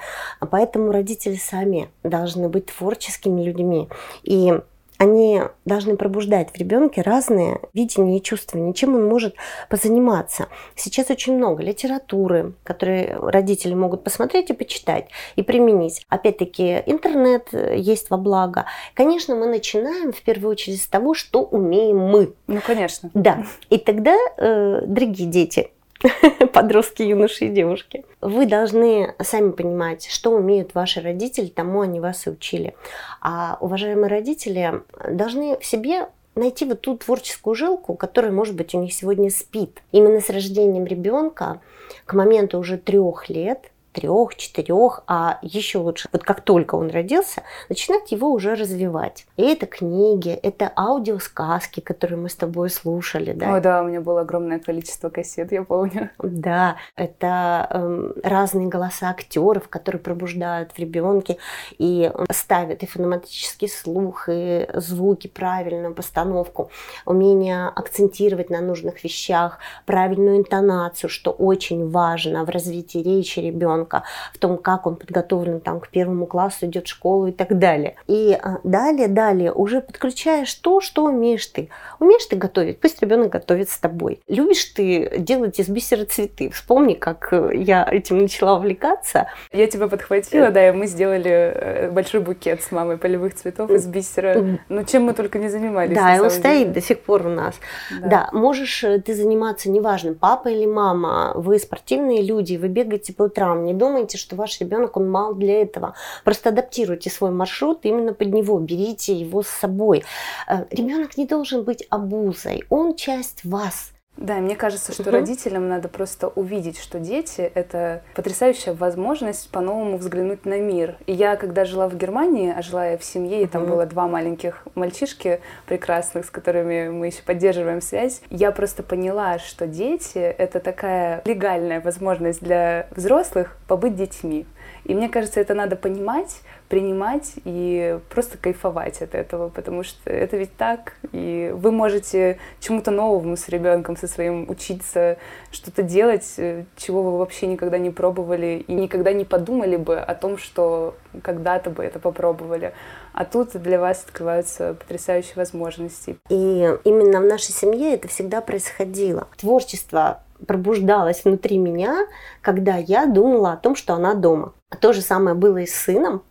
Поэтому 0.51 0.93
родители 0.93 1.37
сами 1.37 1.91
должны 2.03 2.49
быть 2.49 2.67
творческими 2.67 3.43
людьми. 3.43 3.89
И 4.23 4.61
они 4.99 5.43
должны 5.65 5.97
пробуждать 5.97 6.51
в 6.51 6.57
ребенке 6.57 7.03
разные 7.03 7.61
видения 7.75 8.19
и 8.19 8.23
чувствования, 8.23 8.73
чем 8.73 8.95
он 8.95 9.07
может 9.07 9.35
позаниматься. 9.69 10.49
Сейчас 10.75 11.11
очень 11.11 11.37
много 11.37 11.63
литературы, 11.63 12.55
которые 12.65 13.17
родители 13.17 13.75
могут 13.75 14.05
посмотреть 14.05 14.51
и 14.51 14.55
почитать, 14.55 15.09
и 15.37 15.43
применить. 15.43 16.05
Опять-таки, 16.09 16.83
интернет 16.87 17.49
есть 17.53 18.11
во 18.11 18.17
благо. 18.17 18.67
Конечно, 18.95 19.35
мы 19.35 19.47
начинаем 19.47 20.13
в 20.13 20.23
первую 20.23 20.53
очередь 20.53 20.83
с 20.83 20.87
того, 20.87 21.15
что 21.15 21.43
умеем 21.43 21.99
мы. 21.99 22.35
Ну, 22.47 22.61
конечно. 22.67 23.11
Да. 23.15 23.45
И 23.71 23.79
тогда, 23.79 24.17
э, 24.37 24.83
дорогие 24.87 25.29
дети, 25.29 25.71
подростки, 26.53 27.03
юноши 27.03 27.47
и 27.47 27.49
девушки. 27.49 28.05
Вы 28.21 28.47
должны 28.47 29.15
сами 29.23 29.51
понимать, 29.51 30.07
что 30.07 30.31
умеют 30.31 30.75
ваши 30.75 31.01
родители, 31.01 31.47
тому 31.49 31.81
они 31.81 32.01
вас 32.01 32.27
и 32.27 32.31
учили. 32.31 32.75
А 33.21 33.59
уважаемые 33.61 34.09
родители 34.09 34.83
должны 35.09 35.59
в 35.59 35.65
себе 35.65 36.09
найти 36.35 36.65
вот 36.65 36.83
ту 36.83 36.97
творческую 36.97 37.55
жилку, 37.55 37.95
которая, 37.95 38.31
может 38.31 38.55
быть, 38.55 38.75
у 38.75 38.81
них 38.81 38.93
сегодня 38.93 39.31
спит. 39.31 39.83
Именно 39.93 40.21
с 40.21 40.31
рождением 40.31 40.85
ребенка 40.85 41.61
к 42.05 42.15
моменту 42.15 42.59
уже 42.59 42.79
трех 42.79 43.29
лет 43.29 43.71
трех, 43.97 44.37
четырех, 44.37 45.03
а 45.07 45.39
еще 45.41 45.79
лучше, 45.79 46.09
вот 46.13 46.23
как 46.23 46.43
только 46.43 46.75
он 46.75 46.91
родился, 46.91 47.43
начинать 47.71 48.13
его 48.13 48.31
уже 48.31 48.55
развивать. 48.55 49.27
И 49.39 49.43
это 49.43 49.65
книги, 49.65 50.31
это 50.31 50.71
аудиосказки, 50.77 51.81
которые 51.81 52.19
мы 52.19 52.29
с 52.29 52.35
тобой 52.35 52.69
слушали, 52.69 53.33
да? 53.33 53.57
О, 53.57 53.61
да, 53.61 53.83
у 53.83 53.87
меня 53.87 54.03
было 54.03 54.21
огромное 54.21 54.59
количество 54.59 55.09
кассет, 55.09 55.51
я 55.53 55.65
помню. 55.65 56.11
Да, 56.37 56.77
это 56.97 57.67
э, 57.71 58.13
разные 58.23 58.69
голоса 58.69 59.09
актеров, 59.09 59.69
которые 59.69 60.01
пробуждают 60.01 60.73
в 60.73 60.79
ребенке 60.79 61.39
и 61.79 62.13
ставят 62.31 62.83
и 62.83 62.87
фонематический 62.87 63.69
слух, 63.69 64.29
и 64.29 64.69
звуки, 64.75 65.29
правильную 65.29 65.95
постановку, 65.95 66.71
умение 67.07 67.69
акцентировать 67.69 68.51
на 68.51 68.61
нужных 68.61 69.03
вещах, 69.03 69.59
правильную 69.87 70.37
интонацию, 70.37 71.09
что 71.09 71.31
очень 71.31 71.89
важно 71.89 72.45
в 72.45 72.51
развитии 72.51 72.99
речи 72.99 73.41
ребенка 73.41 73.86
ребенка, 73.87 74.03
в 74.35 74.39
том, 74.39 74.59
как 74.59 74.87
он 74.87 74.97
подготовлен 74.97 75.61
там, 75.61 75.81
к 75.81 75.89
первому 75.89 76.27
классу, 76.27 76.67
идет 76.67 76.87
в 76.87 76.91
школу 76.91 77.29
и 77.29 77.33
так 77.33 77.59
далее. 77.59 77.97
И 78.07 78.39
а, 78.41 78.59
далее, 78.65 79.09
далее 79.09 79.53
уже 79.53 79.81
подключаешь 79.81 80.53
то, 80.55 80.81
что 80.81 81.05
умеешь 81.05 81.47
ты. 81.47 81.69
Умеешь 81.99 82.27
ты 82.27 82.37
готовить, 82.37 82.81
пусть 82.81 83.01
ребенок 83.03 83.31
готовит 83.31 83.69
с 83.69 83.79
тобой. 83.79 84.21
Любишь 84.29 84.65
ты 84.65 85.19
делать 85.19 85.59
из 85.61 85.69
бисера 85.69 86.05
цветы. 86.05 86.51
Вспомни, 86.51 86.95
как 86.95 87.33
э, 87.33 87.53
я 87.55 87.87
этим 87.91 88.19
начала 88.19 88.57
увлекаться. 88.57 89.29
Я 89.53 89.67
тебя 89.67 89.89
подхватила, 89.89 90.51
да, 90.51 90.69
и 90.69 90.73
мы 90.73 90.87
сделали 90.87 91.31
э, 91.31 91.91
большой 91.91 92.21
букет 92.21 92.63
с 92.63 92.73
мамой 92.73 92.97
полевых 92.97 93.35
цветов 93.35 93.71
из 93.71 93.87
бисера. 93.87 94.59
Ну, 94.69 94.85
чем 94.85 95.05
мы 95.05 95.13
только 95.13 95.39
не 95.39 95.49
занимались. 95.49 95.95
Да, 95.95 96.17
и 96.17 96.21
он 96.21 96.31
стоит 96.31 96.73
до 96.73 96.81
сих 96.81 97.01
пор 97.01 97.27
у 97.27 97.31
нас. 97.31 97.55
Да. 98.01 98.09
да, 98.09 98.29
можешь 98.33 98.85
э, 98.85 99.01
ты 99.01 99.15
заниматься, 99.15 99.71
неважно, 99.71 100.15
папа 100.15 100.49
или 100.49 100.67
мама, 100.67 101.33
вы 101.35 101.59
спортивные 101.59 102.23
люди, 102.23 102.57
вы 102.57 102.69
бегаете 102.69 103.13
по 103.13 103.25
утрам, 103.25 103.65
не 103.65 103.75
думайте, 103.79 104.19
что 104.19 104.37
ваш 104.37 104.61
ребенок, 104.61 104.97
он 104.97 105.11
мал 105.11 105.35
для 105.35 105.63
этого. 105.63 105.95
Просто 106.25 106.51
адаптируйте 106.51 107.11
свой 107.11 107.31
маршрут 107.31 107.81
именно 107.83 108.13
под 108.13 108.29
него, 108.29 108.59
берите 108.59 109.15
его 109.15 109.43
с 109.43 109.49
собой. 109.49 110.05
Э, 110.49 110.65
ребенок 110.71 111.17
не 111.17 111.27
должен 111.27 111.65
быть 111.65 111.87
обузой, 111.91 112.65
он 112.69 112.95
часть 112.95 113.45
вас. 113.45 113.93
Да, 114.17 114.37
мне 114.37 114.57
кажется, 114.57 114.93
что 114.93 115.05
угу. 115.05 115.11
родителям 115.11 115.69
надо 115.69 115.89
просто 115.89 116.29
увидеть, 116.29 116.79
что 116.79 116.99
дети— 116.99 117.41
это 117.55 118.03
потрясающая 118.15 118.73
возможность 118.73 119.51
по-новому 119.51 119.99
взглянуть 119.99 120.47
на 120.47 120.59
мир. 120.59 120.97
И 121.07 121.13
я, 121.13 121.37
когда 121.37 121.65
жила 121.65 121.89
в 121.89 121.97
Германии, 121.97 122.55
а 122.57 122.63
жила 122.63 122.87
я 122.87 122.99
в 122.99 123.05
семье, 123.05 123.43
и 123.43 123.47
там 123.47 123.67
было 123.67 123.85
два 123.85 124.09
маленьких 124.09 124.63
мальчишки 124.75 125.41
прекрасных, 125.67 126.27
с 126.27 126.31
которыми 126.31 126.89
мы 126.89 127.07
еще 127.07 127.23
поддерживаем 127.23 127.83
связь, 127.83 128.23
я 128.31 128.53
просто 128.53 128.83
поняла, 128.83 129.39
что 129.39 129.67
дети— 129.67 130.19
это 130.39 130.61
такая 130.61 131.23
легальная 131.25 131.81
возможность 131.81 132.43
для 132.43 132.89
взрослых 132.97 133.57
побыть 133.69 133.97
детьми. 133.97 134.47
И 134.87 134.95
мне 134.95 135.09
кажется, 135.09 135.41
это 135.41 135.53
надо 135.55 135.75
понимать, 135.75 136.43
принимать 136.69 137.33
и 137.45 137.99
просто 138.09 138.39
кайфовать 138.39 139.03
от 139.03 139.17
этого, 139.17 139.49
потому 139.49 139.83
что 139.83 140.09
это 140.09 140.37
ведь 140.37 140.57
так, 140.57 140.95
и 141.11 141.51
вы 141.53 141.73
можете 141.73 142.39
чему-то 142.61 142.93
новому 142.93 143.37
с 143.37 143.49
ребенком, 143.49 143.97
со 143.97 144.07
своим 144.07 144.49
учиться, 144.49 145.19
что-то 145.51 145.83
делать, 145.83 146.35
э, 146.37 146.67
чего 146.77 147.03
вы 147.03 147.19
вообще 147.19 147.49
никогда 147.49 147.79
не 147.79 147.91
пробовали 147.91 148.65
и 148.65 148.75
никогда 148.75 149.13
не 149.13 149.25
подумали 149.25 149.77
бы 149.77 149.99
о 149.99 150.15
том, 150.15 150.39
что 150.39 150.95
когда-то 151.21 151.71
бы 151.71 151.83
это 151.83 151.99
попробовали. 151.99 152.73
А 153.13 153.25
тут 153.25 153.61
для 153.61 153.81
вас 153.81 154.05
открываются 154.05 154.75
потрясающие 154.75 155.35
возможности. 155.35 156.17
И 156.29 156.79
именно 156.85 157.21
в 157.21 157.25
нашей 157.25 157.53
семье 157.53 157.95
это 157.95 158.07
всегда 158.07 158.41
происходило. 158.41 159.27
Творчество 159.37 160.23
пробуждалось 160.47 161.25
внутри 161.25 161.59
меня, 161.59 162.07
когда 162.41 162.77
я 162.77 163.07
думала 163.07 163.53
о 163.53 163.57
том, 163.57 163.75
что 163.75 163.95
она 163.95 164.15
дома. 164.15 164.53
То 164.81 164.93
же 164.93 165.01
самое 165.01 165.37
было 165.37 165.59
и 165.59 165.67
с 165.67 165.75
сыном. 165.75 166.23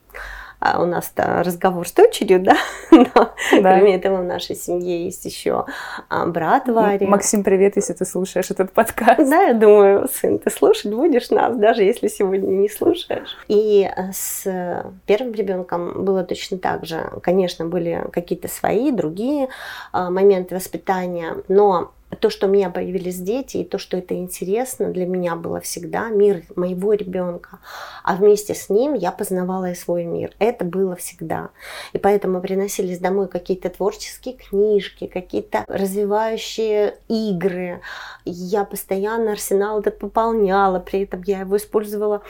А 0.59 0.81
у 0.81 0.85
нас-то 0.85 1.41
разговор 1.43 1.87
с 1.87 1.91
дочерью, 1.91 2.41
да? 2.41 2.57
Но 2.91 3.05
да. 3.61 3.77
кроме 3.77 3.95
этого 3.95 4.17
в 4.17 4.23
нашей 4.23 4.55
семье 4.55 5.05
есть 5.05 5.23
еще 5.23 5.65
а, 6.09 6.25
брат 6.25 6.67
Варя. 6.67 7.07
Максим, 7.07 7.43
привет, 7.43 7.75
если 7.75 7.93
ты 7.93 8.03
слушаешь 8.03 8.51
этот 8.51 8.71
подкаст. 8.71 9.29
Да, 9.29 9.43
я 9.43 9.53
думаю, 9.53 10.09
сын, 10.11 10.39
ты 10.39 10.49
слушать 10.49 10.91
будешь 10.91 11.29
нас, 11.29 11.55
даже 11.55 11.83
если 11.83 12.07
сегодня 12.07 12.47
не 12.47 12.69
слушаешь. 12.69 13.37
И 13.47 13.89
э, 13.95 14.11
с 14.11 14.43
первым 15.05 15.33
ребенком 15.33 16.03
было 16.03 16.23
точно 16.23 16.57
так 16.57 16.85
же. 16.85 17.11
Конечно, 17.21 17.65
были 17.65 18.05
какие-то 18.11 18.47
свои, 18.47 18.91
другие 18.91 19.49
а, 19.91 20.09
моменты 20.09 20.55
воспитания, 20.55 21.37
но 21.47 21.93
то, 22.15 22.29
что 22.29 22.47
у 22.47 22.49
меня 22.49 22.69
появились 22.69 23.17
дети, 23.17 23.57
и 23.57 23.63
то, 23.63 23.77
что 23.77 23.97
это 23.97 24.15
интересно 24.15 24.91
для 24.91 25.05
меня 25.05 25.35
было 25.35 25.59
всегда, 25.59 26.09
мир 26.09 26.43
моего 26.55 26.93
ребенка. 26.93 27.59
А 28.03 28.15
вместе 28.15 28.53
с 28.53 28.69
ним 28.69 28.93
я 28.93 29.11
познавала 29.11 29.71
и 29.71 29.75
свой 29.75 30.05
мир. 30.05 30.31
Это 30.39 30.65
было 30.65 30.95
всегда. 30.95 31.49
И 31.93 31.97
поэтому 31.97 32.41
приносились 32.41 32.99
домой 32.99 33.27
какие-то 33.27 33.69
творческие 33.69 34.35
книжки, 34.35 35.07
какие-то 35.07 35.65
развивающие 35.67 36.97
игры. 37.07 37.81
Я 38.25 38.65
постоянно 38.65 39.31
арсенал 39.31 39.79
этот 39.79 39.99
пополняла, 39.99 40.79
при 40.79 41.03
этом 41.03 41.21
я 41.23 41.41
его 41.41 41.57
использовала 41.57 42.21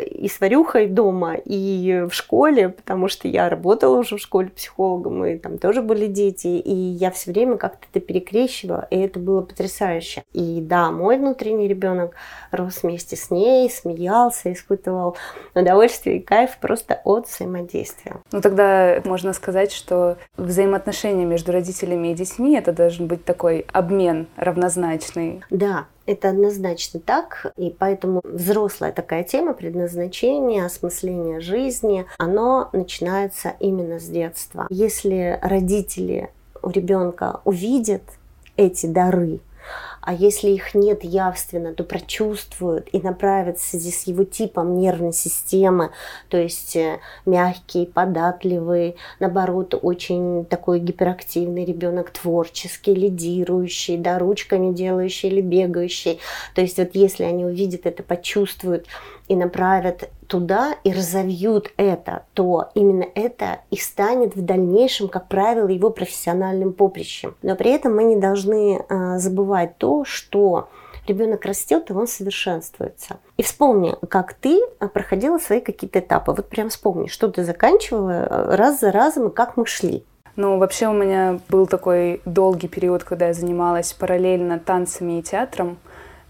и 0.00 0.28
с 0.28 0.40
варюхой 0.40 0.86
дома, 0.86 1.34
и 1.34 2.06
в 2.08 2.14
школе, 2.14 2.70
потому 2.70 3.08
что 3.08 3.28
я 3.28 3.48
работала 3.48 3.98
уже 3.98 4.16
в 4.16 4.20
школе 4.20 4.48
психологом, 4.48 5.24
и 5.24 5.38
там 5.38 5.58
тоже 5.58 5.82
были 5.82 6.06
дети, 6.06 6.46
и 6.46 6.74
я 6.74 7.10
все 7.10 7.32
время 7.32 7.56
как-то 7.56 7.86
это 7.92 8.00
перекрещивала, 8.04 8.86
и 8.90 8.98
это 8.98 9.18
было 9.18 9.42
потрясающе. 9.42 10.22
И 10.32 10.60
да, 10.60 10.90
мой 10.90 11.18
внутренний 11.18 11.68
ребенок 11.68 12.14
рос 12.50 12.82
вместе 12.82 13.16
с 13.16 13.30
ней, 13.30 13.70
смеялся, 13.70 14.52
испытывал 14.52 15.16
удовольствие 15.54 16.18
и 16.18 16.20
кайф 16.20 16.58
просто 16.60 17.00
от 17.04 17.28
взаимодействия. 17.28 18.16
Ну 18.32 18.40
тогда 18.40 19.00
можно 19.04 19.32
сказать, 19.32 19.72
что 19.72 20.16
взаимоотношения 20.36 21.24
между 21.24 21.52
родителями 21.52 22.08
и 22.08 22.14
детьми 22.14 22.56
это 22.56 22.72
должен 22.72 23.06
быть 23.06 23.24
такой 23.24 23.66
обмен 23.72 24.26
равнозначный. 24.36 25.42
Да, 25.50 25.86
это 26.06 26.30
однозначно 26.30 27.00
так, 27.00 27.52
и 27.56 27.74
поэтому 27.76 28.20
взрослая 28.24 28.92
такая 28.92 29.24
тема 29.24 29.54
предназначения, 29.54 30.64
осмысления 30.64 31.40
жизни, 31.40 32.06
оно 32.18 32.68
начинается 32.72 33.54
именно 33.60 33.98
с 33.98 34.04
детства. 34.04 34.66
Если 34.70 35.38
родители 35.42 36.30
у 36.62 36.70
ребенка 36.70 37.40
увидят 37.44 38.02
эти 38.56 38.86
дары, 38.86 39.40
а 40.04 40.12
если 40.12 40.50
их 40.50 40.74
нет 40.74 41.02
явственно, 41.02 41.72
то 41.72 41.82
прочувствуют 41.82 42.88
и 42.92 43.00
направят 43.00 43.58
в 43.58 43.64
связи 43.64 43.90
с 43.90 44.06
его 44.06 44.24
типом 44.24 44.76
нервной 44.78 45.12
системы, 45.12 45.90
то 46.28 46.36
есть 46.36 46.76
э, 46.76 47.00
мягкий, 47.24 47.86
податливый, 47.86 48.96
наоборот, 49.18 49.74
очень 49.80 50.44
такой 50.44 50.80
гиперактивный 50.80 51.64
ребенок, 51.64 52.10
творческий, 52.10 52.94
лидирующий, 52.94 53.96
да, 53.96 54.18
ручками 54.18 54.74
делающий 54.74 55.30
или 55.30 55.40
бегающий. 55.40 56.20
То 56.54 56.60
есть 56.60 56.76
вот 56.76 56.90
если 56.92 57.24
они 57.24 57.46
увидят 57.46 57.86
это, 57.86 58.02
почувствуют 58.02 58.86
и 59.28 59.36
направят 59.36 60.10
туда 60.26 60.74
и 60.84 60.92
разовьют 60.92 61.72
это, 61.76 62.24
то 62.34 62.70
именно 62.74 63.06
это 63.14 63.60
и 63.70 63.76
станет 63.76 64.36
в 64.36 64.44
дальнейшем, 64.44 65.08
как 65.08 65.28
правило, 65.28 65.68
его 65.68 65.90
профессиональным 65.90 66.72
поприщем. 66.72 67.34
Но 67.42 67.56
при 67.56 67.70
этом 67.70 67.94
мы 67.94 68.04
не 68.04 68.16
должны 68.16 68.78
э, 68.88 69.18
забывать 69.18 69.78
то, 69.78 70.04
что 70.04 70.68
ребенок 71.06 71.44
растет, 71.44 71.90
и 71.90 71.92
он 71.92 72.06
совершенствуется. 72.06 73.18
И 73.36 73.42
вспомни, 73.42 73.94
как 74.08 74.34
ты 74.34 74.60
э, 74.80 74.88
проходила 74.88 75.38
свои 75.38 75.60
какие-то 75.60 76.00
этапы. 76.00 76.32
Вот 76.32 76.48
прям 76.48 76.68
вспомни, 76.68 77.08
что 77.08 77.28
ты 77.28 77.44
заканчивала 77.44 78.10
э, 78.10 78.56
раз 78.56 78.80
за 78.80 78.92
разом, 78.92 79.28
и 79.28 79.34
как 79.34 79.56
мы 79.56 79.66
шли. 79.66 80.04
Ну, 80.36 80.58
вообще 80.58 80.88
у 80.88 80.92
меня 80.92 81.38
был 81.48 81.66
такой 81.66 82.20
долгий 82.24 82.66
период, 82.66 83.04
когда 83.04 83.28
я 83.28 83.34
занималась 83.34 83.92
параллельно 83.92 84.58
танцами 84.58 85.20
и 85.20 85.22
театром. 85.22 85.78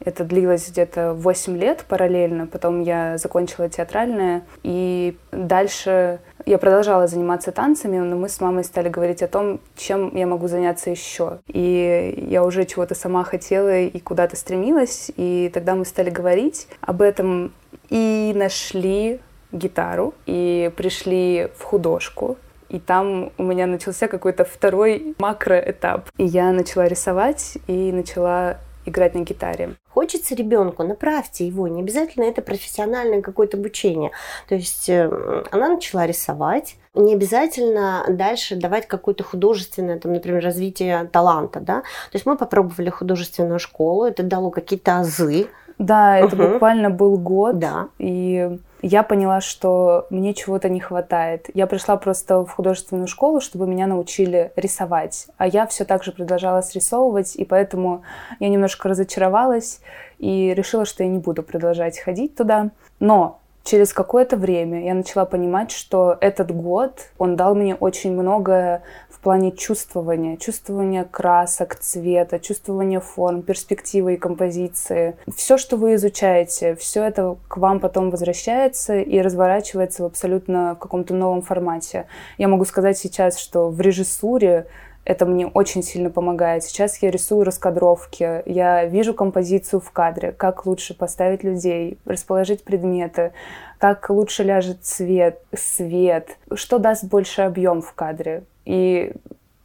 Это 0.04 0.24
длилось 0.24 0.68
где-то 0.70 1.14
8 1.14 1.56
лет 1.56 1.84
параллельно, 1.88 2.46
потом 2.46 2.80
я 2.80 3.16
закончила 3.18 3.68
театральное, 3.68 4.42
и 4.62 5.16
дальше 5.32 6.20
я 6.46 6.58
продолжала 6.58 7.06
заниматься 7.06 7.52
танцами, 7.52 7.98
но 7.98 8.16
мы 8.16 8.28
с 8.28 8.40
мамой 8.40 8.64
стали 8.64 8.88
говорить 8.88 9.22
о 9.22 9.28
том, 9.28 9.60
чем 9.76 10.14
я 10.14 10.26
могу 10.26 10.46
заняться 10.48 10.90
еще. 10.90 11.38
И 11.46 12.26
я 12.28 12.44
уже 12.44 12.64
чего-то 12.66 12.94
сама 12.94 13.24
хотела 13.24 13.80
и 13.80 13.98
куда-то 13.98 14.36
стремилась, 14.36 15.10
и 15.16 15.50
тогда 15.52 15.74
мы 15.74 15.84
стали 15.84 16.10
говорить 16.10 16.68
об 16.80 17.00
этом 17.00 17.52
и 17.88 18.32
нашли 18.34 19.20
гитару, 19.52 20.14
и 20.26 20.70
пришли 20.76 21.48
в 21.56 21.62
художку, 21.62 22.36
и 22.68 22.80
там 22.80 23.30
у 23.38 23.44
меня 23.44 23.66
начался 23.66 24.08
какой-то 24.08 24.44
второй 24.44 25.14
макроэтап. 25.18 26.10
И 26.16 26.24
я 26.24 26.50
начала 26.50 26.88
рисовать 26.88 27.58
и 27.68 27.92
начала 27.92 28.58
играть 28.84 29.14
на 29.14 29.20
гитаре. 29.20 29.76
Хочется 29.88 30.34
ребенку, 30.34 30.82
направьте 30.82 31.46
его, 31.46 31.68
не 31.68 31.82
обязательно 31.82 32.24
это 32.24 32.42
профессиональное 32.42 33.22
какое-то 33.22 33.56
обучение. 33.56 34.10
То 34.48 34.54
есть 34.54 34.88
э, 34.88 35.44
она 35.50 35.68
начала 35.68 36.06
рисовать, 36.06 36.76
не 36.94 37.14
обязательно 37.14 38.04
дальше 38.08 38.56
давать 38.56 38.86
какое-то 38.86 39.24
художественное, 39.24 39.98
там, 39.98 40.12
например, 40.12 40.42
развитие 40.42 41.08
таланта, 41.12 41.60
да. 41.60 41.80
То 41.80 42.14
есть 42.14 42.26
мы 42.26 42.36
попробовали 42.36 42.90
художественную 42.90 43.58
школу, 43.58 44.04
это 44.04 44.22
дало 44.22 44.50
какие-то 44.50 44.98
азы. 44.98 45.46
Да, 45.78 46.18
это 46.18 46.36
угу. 46.36 46.52
буквально 46.52 46.90
был 46.90 47.16
год. 47.18 47.58
Да. 47.58 47.88
И 47.98 48.58
я 48.86 49.02
поняла, 49.02 49.40
что 49.40 50.06
мне 50.10 50.34
чего-то 50.34 50.68
не 50.68 50.78
хватает. 50.78 51.48
Я 51.54 51.66
пришла 51.66 51.96
просто 51.96 52.44
в 52.44 52.50
художественную 52.50 53.08
школу, 53.08 53.40
чтобы 53.40 53.66
меня 53.66 53.86
научили 53.86 54.52
рисовать. 54.56 55.28
А 55.38 55.46
я 55.46 55.66
все 55.66 55.86
так 55.86 56.04
же 56.04 56.12
продолжала 56.12 56.60
срисовывать, 56.60 57.34
и 57.34 57.46
поэтому 57.46 58.02
я 58.40 58.50
немножко 58.50 58.90
разочаровалась 58.90 59.80
и 60.18 60.52
решила, 60.54 60.84
что 60.84 61.02
я 61.02 61.08
не 61.08 61.18
буду 61.18 61.42
продолжать 61.42 61.98
ходить 61.98 62.36
туда. 62.36 62.72
Но 63.00 63.40
через 63.64 63.92
какое-то 63.92 64.36
время 64.36 64.84
я 64.84 64.94
начала 64.94 65.24
понимать, 65.24 65.72
что 65.72 66.16
этот 66.20 66.54
год, 66.54 67.10
он 67.18 67.34
дал 67.36 67.54
мне 67.54 67.74
очень 67.74 68.12
многое 68.12 68.82
плане 69.24 69.52
чувствования, 69.52 70.36
чувствования 70.36 71.04
красок, 71.04 71.76
цвета, 71.76 72.38
чувствования 72.38 73.00
форм, 73.00 73.42
перспективы 73.42 74.14
и 74.14 74.16
композиции. 74.18 75.16
Все, 75.34 75.56
что 75.56 75.78
вы 75.78 75.94
изучаете, 75.94 76.76
все 76.76 77.02
это 77.02 77.36
к 77.48 77.56
вам 77.56 77.80
потом 77.80 78.10
возвращается 78.10 78.98
и 79.00 79.18
разворачивается 79.20 80.02
в 80.02 80.06
абсолютно 80.06 80.74
в 80.74 80.78
каком-то 80.78 81.14
новом 81.14 81.40
формате. 81.40 82.06
Я 82.36 82.48
могу 82.48 82.66
сказать 82.66 82.98
сейчас, 82.98 83.38
что 83.38 83.70
в 83.70 83.80
режиссуре 83.80 84.66
это 85.04 85.26
мне 85.26 85.46
очень 85.46 85.82
сильно 85.82 86.10
помогает. 86.10 86.64
Сейчас 86.64 86.98
я 87.02 87.10
рисую 87.10 87.44
раскадровки, 87.44 88.42
я 88.48 88.84
вижу 88.86 89.14
композицию 89.14 89.80
в 89.80 89.90
кадре, 89.90 90.32
как 90.32 90.66
лучше 90.66 90.94
поставить 90.94 91.44
людей, 91.44 91.98
расположить 92.04 92.64
предметы, 92.64 93.32
как 93.78 94.08
лучше 94.08 94.44
ляжет 94.44 94.78
цвет, 94.82 95.40
свет, 95.54 96.38
что 96.54 96.78
даст 96.78 97.04
больше 97.04 97.42
объем 97.42 97.82
в 97.82 97.92
кадре. 97.92 98.44
И 98.64 99.12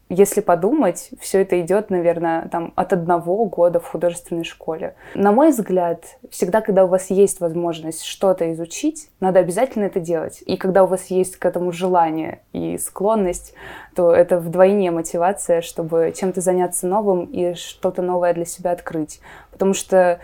если 0.10 0.42
подумать, 0.42 1.12
все 1.20 1.42
это 1.42 1.62
идет, 1.62 1.92
наверное, 1.92 2.48
там, 2.50 2.74
от 2.76 2.94
одного 2.94 3.46
года 3.46 3.80
в 3.80 3.86
художественной 3.86 4.44
школе. 4.44 4.96
На 5.14 5.32
мой 5.32 5.52
взгляд, 5.52 6.04
всегда, 6.32 6.62
когда 6.62 6.86
у 6.86 6.88
вас 6.88 7.12
есть 7.12 7.40
возможность 7.40 8.04
что-то 8.04 8.52
изучить, 8.54 9.12
надо 9.20 9.40
обязательно 9.40 9.84
это 9.84 10.00
делать. 10.00 10.44
И 10.48 10.58
когда 10.58 10.84
у 10.84 10.88
вас 10.88 11.08
есть 11.08 11.38
к 11.38 11.46
этому 11.46 11.72
желание 11.72 12.42
и 12.54 12.80
склонность, 12.80 13.54
то 13.96 14.12
это 14.12 14.40
вдвойне 14.40 14.90
мотивация, 14.90 15.62
чтобы 15.62 16.12
чем-то 16.16 16.42
заняться 16.42 16.88
новым 16.88 17.26
и 17.26 17.54
что-то 17.54 18.02
новое 18.02 18.34
для 18.34 18.46
себя 18.46 18.72
открыть. 18.72 19.22
Потому 19.52 19.76
что 19.76 20.20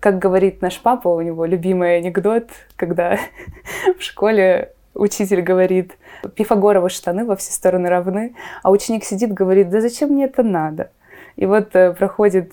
как 0.00 0.18
говорит 0.18 0.60
наш 0.62 0.80
папа, 0.80 1.08
у 1.08 1.20
него 1.20 1.44
любимый 1.44 1.96
анекдот, 1.96 2.48
когда 2.76 3.16
в 3.98 4.02
школе 4.02 4.74
учитель 4.94 5.42
говорит, 5.42 5.96
Пифагоровы 6.34 6.90
штаны 6.90 7.24
во 7.24 7.36
все 7.36 7.52
стороны 7.52 7.88
равны, 7.88 8.34
а 8.62 8.70
ученик 8.70 9.04
сидит, 9.04 9.32
говорит, 9.32 9.70
да 9.70 9.80
зачем 9.80 10.10
мне 10.10 10.24
это 10.24 10.42
надо? 10.42 10.90
И 11.36 11.46
вот 11.46 11.74
э, 11.74 11.92
проходит 11.92 12.52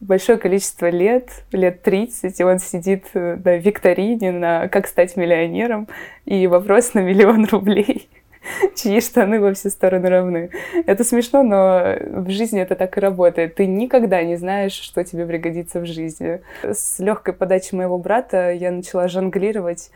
большое 0.00 0.38
количество 0.38 0.90
лет, 0.90 1.30
лет 1.52 1.82
30, 1.82 2.38
и 2.38 2.44
он 2.44 2.58
сидит 2.58 3.06
э, 3.14 3.36
на 3.42 3.56
викторине 3.56 4.32
на 4.32 4.68
«Как 4.68 4.86
стать 4.86 5.16
миллионером», 5.16 5.88
и 6.24 6.46
вопрос 6.46 6.94
на 6.94 7.00
миллион 7.00 7.46
рублей 7.46 8.08
чьи 8.74 9.00
штаны 9.00 9.40
во 9.40 9.54
все 9.54 9.70
стороны 9.70 10.08
равны. 10.08 10.50
Это 10.86 11.04
смешно, 11.04 11.42
но 11.42 11.96
в 12.22 12.30
жизни 12.30 12.60
это 12.60 12.74
так 12.74 12.96
и 12.96 13.00
работает. 13.00 13.56
Ты 13.56 13.66
никогда 13.66 14.22
не 14.22 14.36
знаешь, 14.36 14.72
что 14.72 15.04
тебе 15.04 15.26
пригодится 15.26 15.80
в 15.80 15.86
жизни. 15.86 16.40
С 16.62 16.98
легкой 16.98 17.34
подачи 17.34 17.74
моего 17.74 17.98
брата 17.98 18.52
я 18.52 18.70
начала 18.70 19.08
жонглировать 19.08 19.90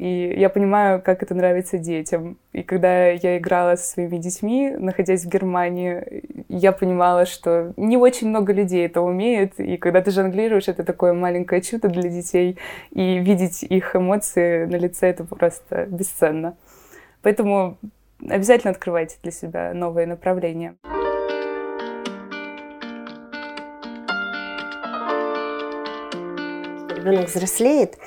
и 0.00 0.32
я 0.34 0.48
понимаю, 0.48 1.02
как 1.02 1.22
это 1.22 1.34
нравится 1.34 1.76
детям. 1.76 2.38
И 2.54 2.62
когда 2.62 3.08
я 3.08 3.36
играла 3.36 3.76
со 3.76 3.86
своими 3.86 4.16
детьми, 4.16 4.70
находясь 4.70 5.26
в 5.26 5.28
Германии, 5.28 6.22
я 6.48 6.72
понимала, 6.72 7.26
что 7.26 7.74
не 7.76 7.98
очень 7.98 8.30
много 8.30 8.54
людей 8.54 8.86
это 8.86 9.02
умеет. 9.02 9.60
И 9.60 9.76
когда 9.76 10.00
ты 10.00 10.10
жонглируешь, 10.10 10.68
это 10.68 10.84
такое 10.84 11.12
маленькое 11.12 11.60
чудо 11.60 11.88
для 11.88 12.08
детей. 12.08 12.56
И 12.92 13.18
видеть 13.18 13.62
их 13.62 13.94
эмоции 13.94 14.64
на 14.64 14.76
лице— 14.76 15.08
это 15.10 15.24
просто 15.24 15.84
бесценно. 15.84 16.56
Поэтому 17.20 17.76
обязательно 18.26 18.70
открывайте 18.70 19.18
для 19.22 19.32
себя 19.32 19.74
новые 19.74 20.06
направления. 20.06 20.76
Ребенок 26.96 27.28
взрослеет, 27.28 27.98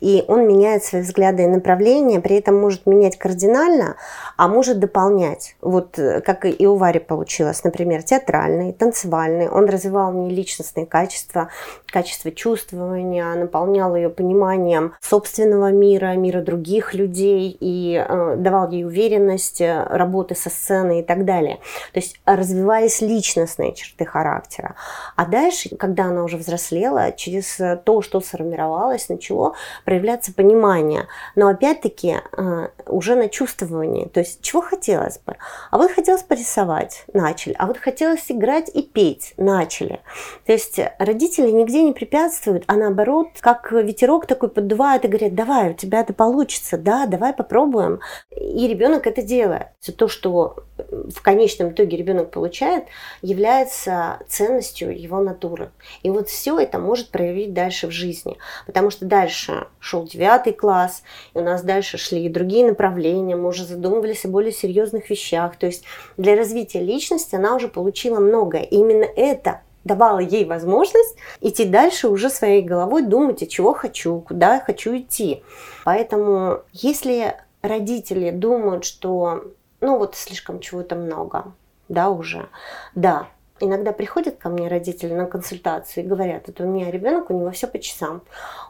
и 0.00 0.24
он 0.28 0.46
меняет 0.46 0.84
свои 0.84 1.02
взгляды 1.02 1.44
и 1.44 1.46
направления, 1.46 2.20
при 2.20 2.36
этом 2.36 2.56
может 2.60 2.86
менять 2.86 3.18
кардинально, 3.18 3.96
а 4.36 4.48
может 4.48 4.78
дополнять. 4.78 5.56
Вот 5.60 5.98
э, 5.98 6.20
как 6.20 6.44
и 6.44 6.66
у 6.66 6.76
Вари 6.76 7.00
получилось, 7.00 7.64
например, 7.64 8.02
театральный, 8.02 8.72
танцевальный. 8.72 9.48
Он 9.48 9.66
развивал 9.66 10.12
в 10.12 10.14
ней 10.14 10.34
личностные 10.34 10.86
качества, 10.86 11.48
качество 11.86 12.30
чувствования, 12.30 13.34
наполнял 13.34 13.96
ее 13.96 14.10
пониманием 14.10 14.94
собственного 15.00 15.70
мира, 15.70 16.14
мира 16.16 16.42
других 16.42 16.94
людей 16.94 17.56
и 17.58 17.96
э, 17.96 18.36
давал 18.36 18.70
ей 18.70 18.84
уверенность 18.84 19.60
э, 19.60 19.86
работы 19.88 20.34
со 20.34 20.50
сценой 20.50 21.00
и 21.00 21.02
так 21.02 21.24
далее. 21.24 21.56
То 21.92 22.00
есть 22.00 22.20
развивались 22.24 23.00
личностные 23.00 23.74
черты 23.74 24.04
характера. 24.04 24.74
А 25.16 25.26
дальше, 25.26 25.74
когда 25.76 26.04
она 26.04 26.24
уже 26.24 26.36
взрослела, 26.36 27.12
через 27.12 27.58
то, 27.84 28.02
что 28.02 28.20
сформировалось, 28.20 29.08
начало 29.08 29.54
проявляться 29.86 30.34
понимание. 30.34 31.06
Но 31.36 31.46
опять-таки 31.48 32.16
э, 32.36 32.68
уже 32.86 33.14
на 33.14 33.28
чувствовании. 33.28 34.08
То 34.08 34.20
есть 34.20 34.42
чего 34.42 34.60
хотелось 34.60 35.18
бы? 35.20 35.36
А 35.70 35.78
вот 35.78 35.92
хотелось 35.92 36.22
порисовать, 36.22 37.04
начали. 37.14 37.54
А 37.56 37.66
вот 37.66 37.78
хотелось 37.78 38.30
играть 38.30 38.68
и 38.68 38.82
петь, 38.82 39.32
начали. 39.36 40.00
То 40.44 40.52
есть 40.52 40.80
родители 40.98 41.50
нигде 41.50 41.84
не 41.84 41.92
препятствуют, 41.92 42.64
а 42.66 42.74
наоборот, 42.74 43.28
как 43.40 43.70
ветерок 43.70 44.26
такой 44.26 44.50
поддувает 44.50 45.04
и 45.04 45.08
говорят, 45.08 45.34
давай, 45.34 45.70
у 45.70 45.74
тебя 45.74 46.00
это 46.00 46.12
получится, 46.12 46.76
да, 46.76 47.06
давай 47.06 47.32
попробуем. 47.32 48.00
И 48.30 48.66
ребенок 48.66 49.06
это 49.06 49.22
делает. 49.22 49.68
То, 49.96 50.08
что 50.08 50.64
в 50.76 51.22
конечном 51.22 51.70
итоге 51.70 51.96
ребенок 51.96 52.32
получает, 52.32 52.84
является 53.22 54.18
ценностью 54.26 55.00
его 55.00 55.20
натуры. 55.20 55.70
И 56.02 56.10
вот 56.10 56.28
все 56.28 56.58
это 56.58 56.80
может 56.80 57.10
проявить 57.10 57.54
дальше 57.54 57.86
в 57.86 57.92
жизни. 57.92 58.36
Потому 58.66 58.90
что 58.90 59.06
дальше 59.06 59.68
шел 59.78 60.04
девятый 60.04 60.52
класс, 60.52 61.02
и 61.34 61.38
у 61.38 61.42
нас 61.42 61.62
дальше 61.62 61.98
шли 61.98 62.26
и 62.26 62.28
другие 62.28 62.66
направления, 62.66 63.36
мы 63.36 63.48
уже 63.48 63.64
задумывались 63.64 64.24
о 64.24 64.28
более 64.28 64.52
серьезных 64.52 65.10
вещах. 65.10 65.56
То 65.56 65.66
есть 65.66 65.84
для 66.16 66.36
развития 66.36 66.80
личности 66.80 67.34
она 67.34 67.54
уже 67.54 67.68
получила 67.68 68.20
многое. 68.20 68.62
И 68.62 68.76
именно 68.76 69.04
это 69.04 69.60
давало 69.84 70.18
ей 70.18 70.44
возможность 70.44 71.16
идти 71.40 71.64
дальше 71.64 72.08
уже 72.08 72.28
своей 72.28 72.62
головой, 72.62 73.02
думать, 73.02 73.42
о 73.42 73.46
чего 73.46 73.72
хочу, 73.72 74.20
куда 74.20 74.54
я 74.54 74.60
хочу 74.60 74.96
идти. 74.96 75.42
Поэтому 75.84 76.62
если 76.72 77.36
родители 77.62 78.30
думают, 78.30 78.84
что 78.84 79.44
ну 79.80 79.98
вот 79.98 80.16
слишком 80.16 80.60
чего-то 80.60 80.96
много, 80.96 81.52
да, 81.88 82.10
уже, 82.10 82.48
да, 82.94 83.28
Иногда 83.58 83.92
приходят 83.92 84.36
ко 84.36 84.50
мне 84.50 84.68
родители 84.68 85.14
на 85.14 85.24
консультацию 85.24 86.04
и 86.04 86.06
говорят, 86.06 86.48
это 86.50 86.64
у 86.64 86.66
меня 86.66 86.90
ребенок, 86.90 87.30
у 87.30 87.32
него 87.32 87.50
все 87.52 87.66
по 87.66 87.78
часам. 87.78 88.20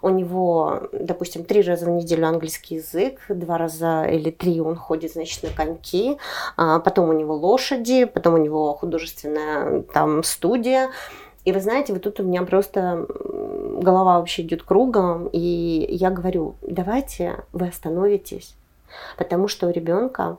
У 0.01 0.11
него, 0.11 0.83
допустим, 0.93 1.45
три 1.45 1.63
раза 1.63 1.87
в 1.87 1.89
неделю 1.89 2.29
английский 2.29 2.77
язык, 2.77 3.19
два 3.29 3.59
раза 3.59 4.05
или 4.05 4.31
три 4.31 4.61
он 4.61 4.77
ходит, 4.77 5.15
значит, 5.15 5.43
на 5.43 5.51
коньки, 5.51 6.19
а 6.57 6.79
потом 6.79 7.09
у 7.09 7.13
него 7.13 7.35
лошади, 7.35 8.05
потом 8.05 8.35
у 8.35 8.37
него 8.37 8.75
художественная 8.75 9.83
там 9.83 10.23
студия. 10.23 10.91
И 11.45 11.53
вы 11.53 11.61
знаете, 11.61 11.93
вот 11.93 12.03
тут 12.03 12.21
у 12.21 12.23
меня 12.23 12.43
просто 12.43 13.07
голова 13.81 14.19
вообще 14.19 14.43
идет 14.43 14.63
кругом, 14.63 15.29
и 15.33 15.87
я 15.91 16.11
говорю, 16.11 16.55
давайте 16.63 17.45
вы 17.53 17.69
остановитесь, 17.69 18.55
потому 19.19 19.49
что 19.49 19.67
у 19.67 19.71
ребенка 19.71 20.37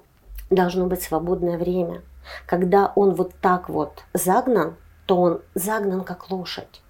должно 0.50 0.86
быть 0.86 1.02
свободное 1.02 1.58
время– 1.58 2.02
когда 2.46 2.92
он 2.96 3.14
вот 3.16 3.34
так 3.42 3.70
вот 3.70 4.04
загнан, 4.14 4.76
то 5.06 5.18
он 5.18 5.42
загнан 5.56 6.04
как 6.04 6.30
лошадь. 6.30 6.82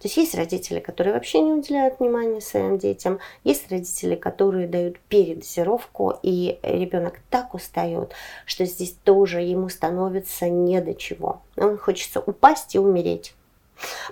То 0.00 0.04
есть 0.04 0.16
есть 0.16 0.34
родители, 0.34 0.80
которые 0.80 1.14
вообще 1.14 1.40
не 1.40 1.52
уделяют 1.52 1.98
внимания 1.98 2.40
своим 2.40 2.78
детям, 2.78 3.18
есть 3.44 3.70
родители, 3.70 4.14
которые 4.14 4.68
дают 4.68 4.98
передозировку, 5.00 6.14
и 6.22 6.58
ребенок 6.62 7.20
так 7.30 7.54
устает, 7.54 8.12
что 8.46 8.64
здесь 8.64 8.96
тоже 9.04 9.40
ему 9.40 9.68
становится 9.68 10.48
не 10.48 10.80
до 10.80 10.94
чего. 10.94 11.42
Он 11.56 11.78
хочется 11.78 12.20
упасть 12.20 12.74
и 12.74 12.78
умереть. 12.78 13.34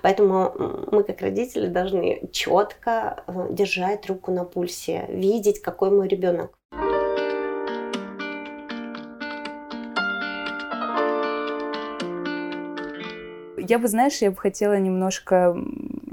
Поэтому 0.03 0.53
мы, 0.93 1.03
как 1.03 1.21
родители, 1.21 1.67
должны 1.67 2.29
четко 2.31 3.25
э, 3.27 3.49
держать 3.51 4.07
руку 4.07 4.31
на 4.31 4.45
пульсе, 4.45 5.07
видеть, 5.09 5.61
какой 5.61 5.91
мой 5.91 6.07
ребенок. 6.07 6.53
Я 13.69 13.79
бы, 13.79 13.89
знаешь, 13.89 14.19
я 14.19 14.31
бы 14.31 14.37
хотела 14.37 14.79
немножко 14.79 15.57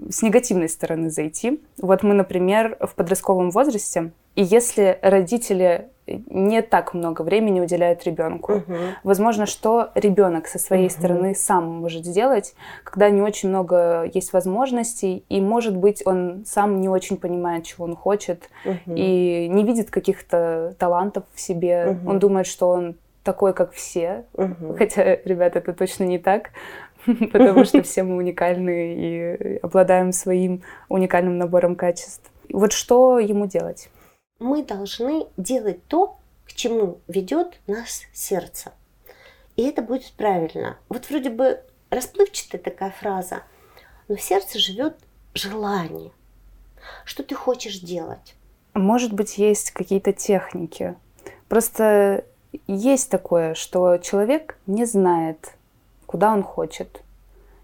с 0.09 0.21
негативной 0.21 0.69
стороны 0.69 1.09
зайти. 1.09 1.61
Вот 1.77 2.03
мы, 2.03 2.13
например, 2.13 2.77
в 2.79 2.95
подростковом 2.95 3.51
возрасте, 3.51 4.11
и 4.35 4.43
если 4.43 4.99
родители 5.01 5.89
не 6.05 6.61
так 6.61 6.93
много 6.93 7.21
времени 7.21 7.61
уделяют 7.61 8.03
ребенку. 8.03 8.55
Угу. 8.55 8.75
Возможно, 9.03 9.45
что 9.45 9.91
ребенок 9.95 10.47
со 10.47 10.59
своей 10.59 10.87
угу. 10.87 10.93
стороны 10.93 11.35
сам 11.35 11.65
может 11.65 12.05
сделать, 12.05 12.55
когда 12.83 13.09
не 13.09 13.21
очень 13.21 13.49
много 13.49 14.09
есть 14.13 14.33
возможностей, 14.33 15.23
и, 15.29 15.39
может 15.39 15.77
быть, 15.77 16.05
он 16.05 16.43
сам 16.45 16.81
не 16.81 16.89
очень 16.89 17.17
понимает, 17.17 17.63
чего 17.63 17.85
он 17.85 17.95
хочет, 17.95 18.49
угу. 18.65 18.95
и 18.95 19.47
не 19.47 19.63
видит 19.63 19.91
каких-то 19.91 20.75
талантов 20.77 21.23
в 21.33 21.39
себе. 21.39 21.97
Угу. 22.01 22.09
Он 22.09 22.19
думает, 22.19 22.47
что 22.47 22.69
он 22.69 22.95
такой, 23.23 23.53
как 23.53 23.71
все. 23.71 24.25
Угу. 24.33 24.75
Хотя, 24.77 25.15
ребята, 25.23 25.59
это 25.59 25.73
точно 25.73 26.03
не 26.03 26.19
так. 26.19 26.49
потому 27.31 27.65
что 27.65 27.81
все 27.83 28.03
мы 28.03 28.17
уникальны 28.17 28.95
и 28.95 29.57
обладаем 29.57 30.11
своим 30.11 30.63
уникальным 30.89 31.37
набором 31.37 31.75
качеств. 31.75 32.31
Вот 32.49 32.71
что 32.71 33.19
ему 33.19 33.47
делать? 33.47 33.89
Мы 34.39 34.63
должны 34.63 35.27
делать 35.37 35.85
то, 35.87 36.17
к 36.45 36.53
чему 36.53 36.99
ведет 37.07 37.59
нас 37.67 38.03
сердце. 38.13 38.73
И 39.55 39.63
это 39.63 39.81
будет 39.81 40.11
правильно. 40.13 40.77
Вот 40.89 41.09
вроде 41.09 41.29
бы 41.29 41.61
расплывчатая 41.89 42.61
такая 42.61 42.91
фраза, 42.91 43.43
но 44.07 44.15
в 44.15 44.21
сердце 44.21 44.59
живет 44.59 44.97
желание. 45.33 46.11
Что 47.05 47.23
ты 47.23 47.35
хочешь 47.35 47.79
делать? 47.79 48.35
Может 48.73 49.13
быть, 49.13 49.37
есть 49.37 49.71
какие-то 49.71 50.11
техники. 50.11 50.95
Просто 51.47 52.25
есть 52.67 53.09
такое, 53.09 53.53
что 53.53 53.97
человек 53.97 54.57
не 54.65 54.85
знает, 54.85 55.53
куда 56.13 56.31
он 56.31 56.43
хочет. 56.43 57.01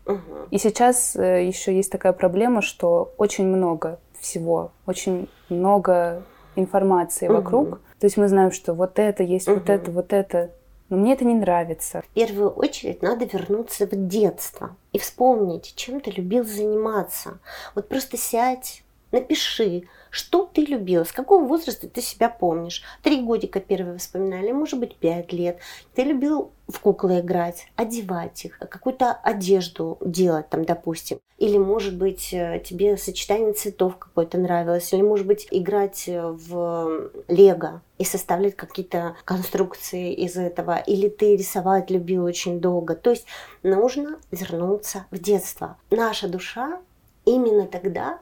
Угу. 0.08 0.48
И 0.50 0.58
сейчас 0.58 1.16
э, 1.16 1.46
еще 1.46 1.76
есть 1.76 1.92
такая 1.92 2.14
проблема, 2.14 2.64
что 2.64 3.14
очень 3.20 3.46
много 3.46 4.00
всего, 4.20 4.72
очень 4.88 5.30
много 5.50 6.24
информации 6.56 7.28
угу. 7.28 7.36
вокруг. 7.36 7.80
То 8.00 8.08
есть 8.08 8.18
мы 8.18 8.28
знаем, 8.28 8.52
что 8.52 8.74
вот 8.74 8.98
это 8.98 9.22
есть, 9.22 9.48
угу. 9.48 9.60
вот 9.60 9.70
это, 9.70 9.92
вот 9.92 10.14
это. 10.14 10.50
Но 10.90 10.98
мне 10.98 11.14
это 11.14 11.26
не 11.26 11.36
нравится. 11.36 12.02
В 12.02 12.14
первую 12.16 12.50
очередь 12.50 13.04
надо 13.04 13.26
вернуться 13.26 13.86
в 13.86 13.92
детство 14.08 14.76
и 14.94 14.98
вспомнить, 14.98 15.76
чем 15.76 16.02
ты 16.02 16.10
любил 16.10 16.44
заниматься. 16.44 17.38
Вот 17.76 17.88
просто 17.88 18.18
сядь, 18.18 18.82
Напиши, 19.12 19.84
что 20.12 20.50
ты 20.52 20.62
любила, 20.62 21.04
с 21.04 21.12
какого 21.12 21.44
возраста 21.44 21.88
ты 21.88 22.02
себя 22.02 22.30
помнишь. 22.30 22.84
Три 23.04 23.22
годика 23.22 23.60
первые 23.60 23.96
воспоминания, 23.96 24.54
может 24.54 24.80
быть, 24.80 24.96
пять 24.96 25.34
лет. 25.34 25.60
Ты 25.96 26.04
любил 26.04 26.52
в 26.68 26.80
куклы 26.80 27.20
играть, 27.20 27.68
одевать 27.76 28.46
их, 28.46 28.60
какую-то 28.60 29.12
одежду 29.12 29.98
делать 30.02 30.50
там, 30.50 30.66
допустим. 30.66 31.20
Или, 31.38 31.58
может 31.58 31.98
быть, 31.98 32.34
э, 32.34 32.62
тебе 32.64 32.98
сочетание 32.98 33.54
цветов 33.54 33.98
какое-то 33.98 34.38
нравилось. 34.38 34.94
Или, 34.94 35.02
может 35.02 35.26
быть, 35.26 35.48
играть 35.50 36.06
в 36.08 37.12
лего 37.28 37.82
и 37.98 38.04
составлять 38.04 38.56
какие-то 38.56 39.16
конструкции 39.26 40.14
из 40.14 40.38
этого. 40.38 40.78
Или 40.78 41.10
ты 41.10 41.36
рисовать 41.36 41.90
любил 41.90 42.26
очень 42.26 42.60
долго. 42.60 42.96
То 42.96 43.12
есть 43.12 43.26
нужно 43.64 44.20
вернуться 44.32 45.06
в 45.12 45.18
детство. 45.18 45.78
Наша 45.90 46.28
душа 46.28 46.80
именно 47.26 47.66
тогда 47.66 48.20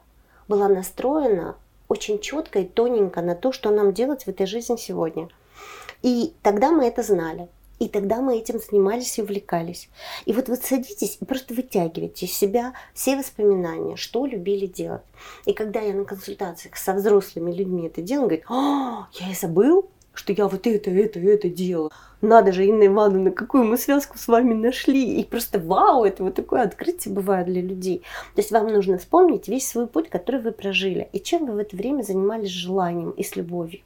была 0.47 0.67
настроена 0.67 1.55
очень 1.87 2.19
четко 2.19 2.59
и 2.59 2.65
тоненько 2.65 3.21
на 3.21 3.35
то, 3.35 3.51
что 3.51 3.71
нам 3.71 3.93
делать 3.93 4.23
в 4.23 4.27
этой 4.27 4.45
жизни 4.45 4.75
сегодня. 4.75 5.29
И 6.01 6.33
тогда 6.41 6.71
мы 6.71 6.85
это 6.85 7.03
знали. 7.03 7.47
И 7.79 7.87
тогда 7.89 8.21
мы 8.21 8.37
этим 8.37 8.59
занимались 8.59 9.19
и 9.19 9.21
увлекались. 9.21 9.87
И 10.25 10.33
вот 10.33 10.49
вы 10.49 10.55
садитесь 10.55 11.19
и 11.21 11.25
просто 11.25 11.53
вытягиваете 11.53 12.25
из 12.25 12.33
себя 12.33 12.73
все 12.95 13.15
воспоминания, 13.15 13.95
что 13.95 14.25
любили 14.25 14.65
делать. 14.65 15.03
И 15.45 15.53
когда 15.53 15.79
я 15.81 15.93
на 15.93 16.03
консультациях 16.03 16.75
со 16.75 16.93
взрослыми 16.93 17.51
людьми 17.51 17.85
это 17.85 18.01
делаю, 18.01 18.29
говорит, 18.29 18.45
а, 18.49 19.07
я 19.13 19.31
и 19.31 19.35
забыл, 19.35 19.89
что 20.17 20.33
я 20.33 20.47
вот 20.47 20.65
это, 20.65 20.89
это, 20.89 21.19
это 21.19 21.49
делала. 21.49 21.91
Надо 22.21 22.51
же, 22.51 22.65
Инна 22.65 22.87
Ивановна, 22.87 23.31
какую 23.31 23.63
мы 23.65 23.77
связку 23.77 24.17
с 24.17 24.27
вами 24.27 24.53
нашли. 24.53 25.19
И 25.19 25.23
просто 25.23 25.59
вау, 25.59 26.03
это 26.03 26.23
вот 26.23 26.35
такое 26.35 26.63
открытие 26.63 27.13
бывает 27.13 27.45
для 27.45 27.61
людей. 27.61 27.99
То 28.33 28.41
есть 28.41 28.51
вам 28.51 28.67
нужно 28.67 28.97
вспомнить 28.97 29.47
весь 29.47 29.69
свой 29.69 29.85
путь, 29.85 30.09
который 30.09 30.41
вы 30.41 30.51
прожили. 30.51 31.09
И 31.13 31.19
чем 31.19 31.45
вы 31.45 31.53
в 31.53 31.57
это 31.57 31.75
время 31.75 32.01
занимались 32.01 32.49
желанием 32.49 33.11
и 33.11 33.23
с 33.23 33.35
любовью. 33.35 33.81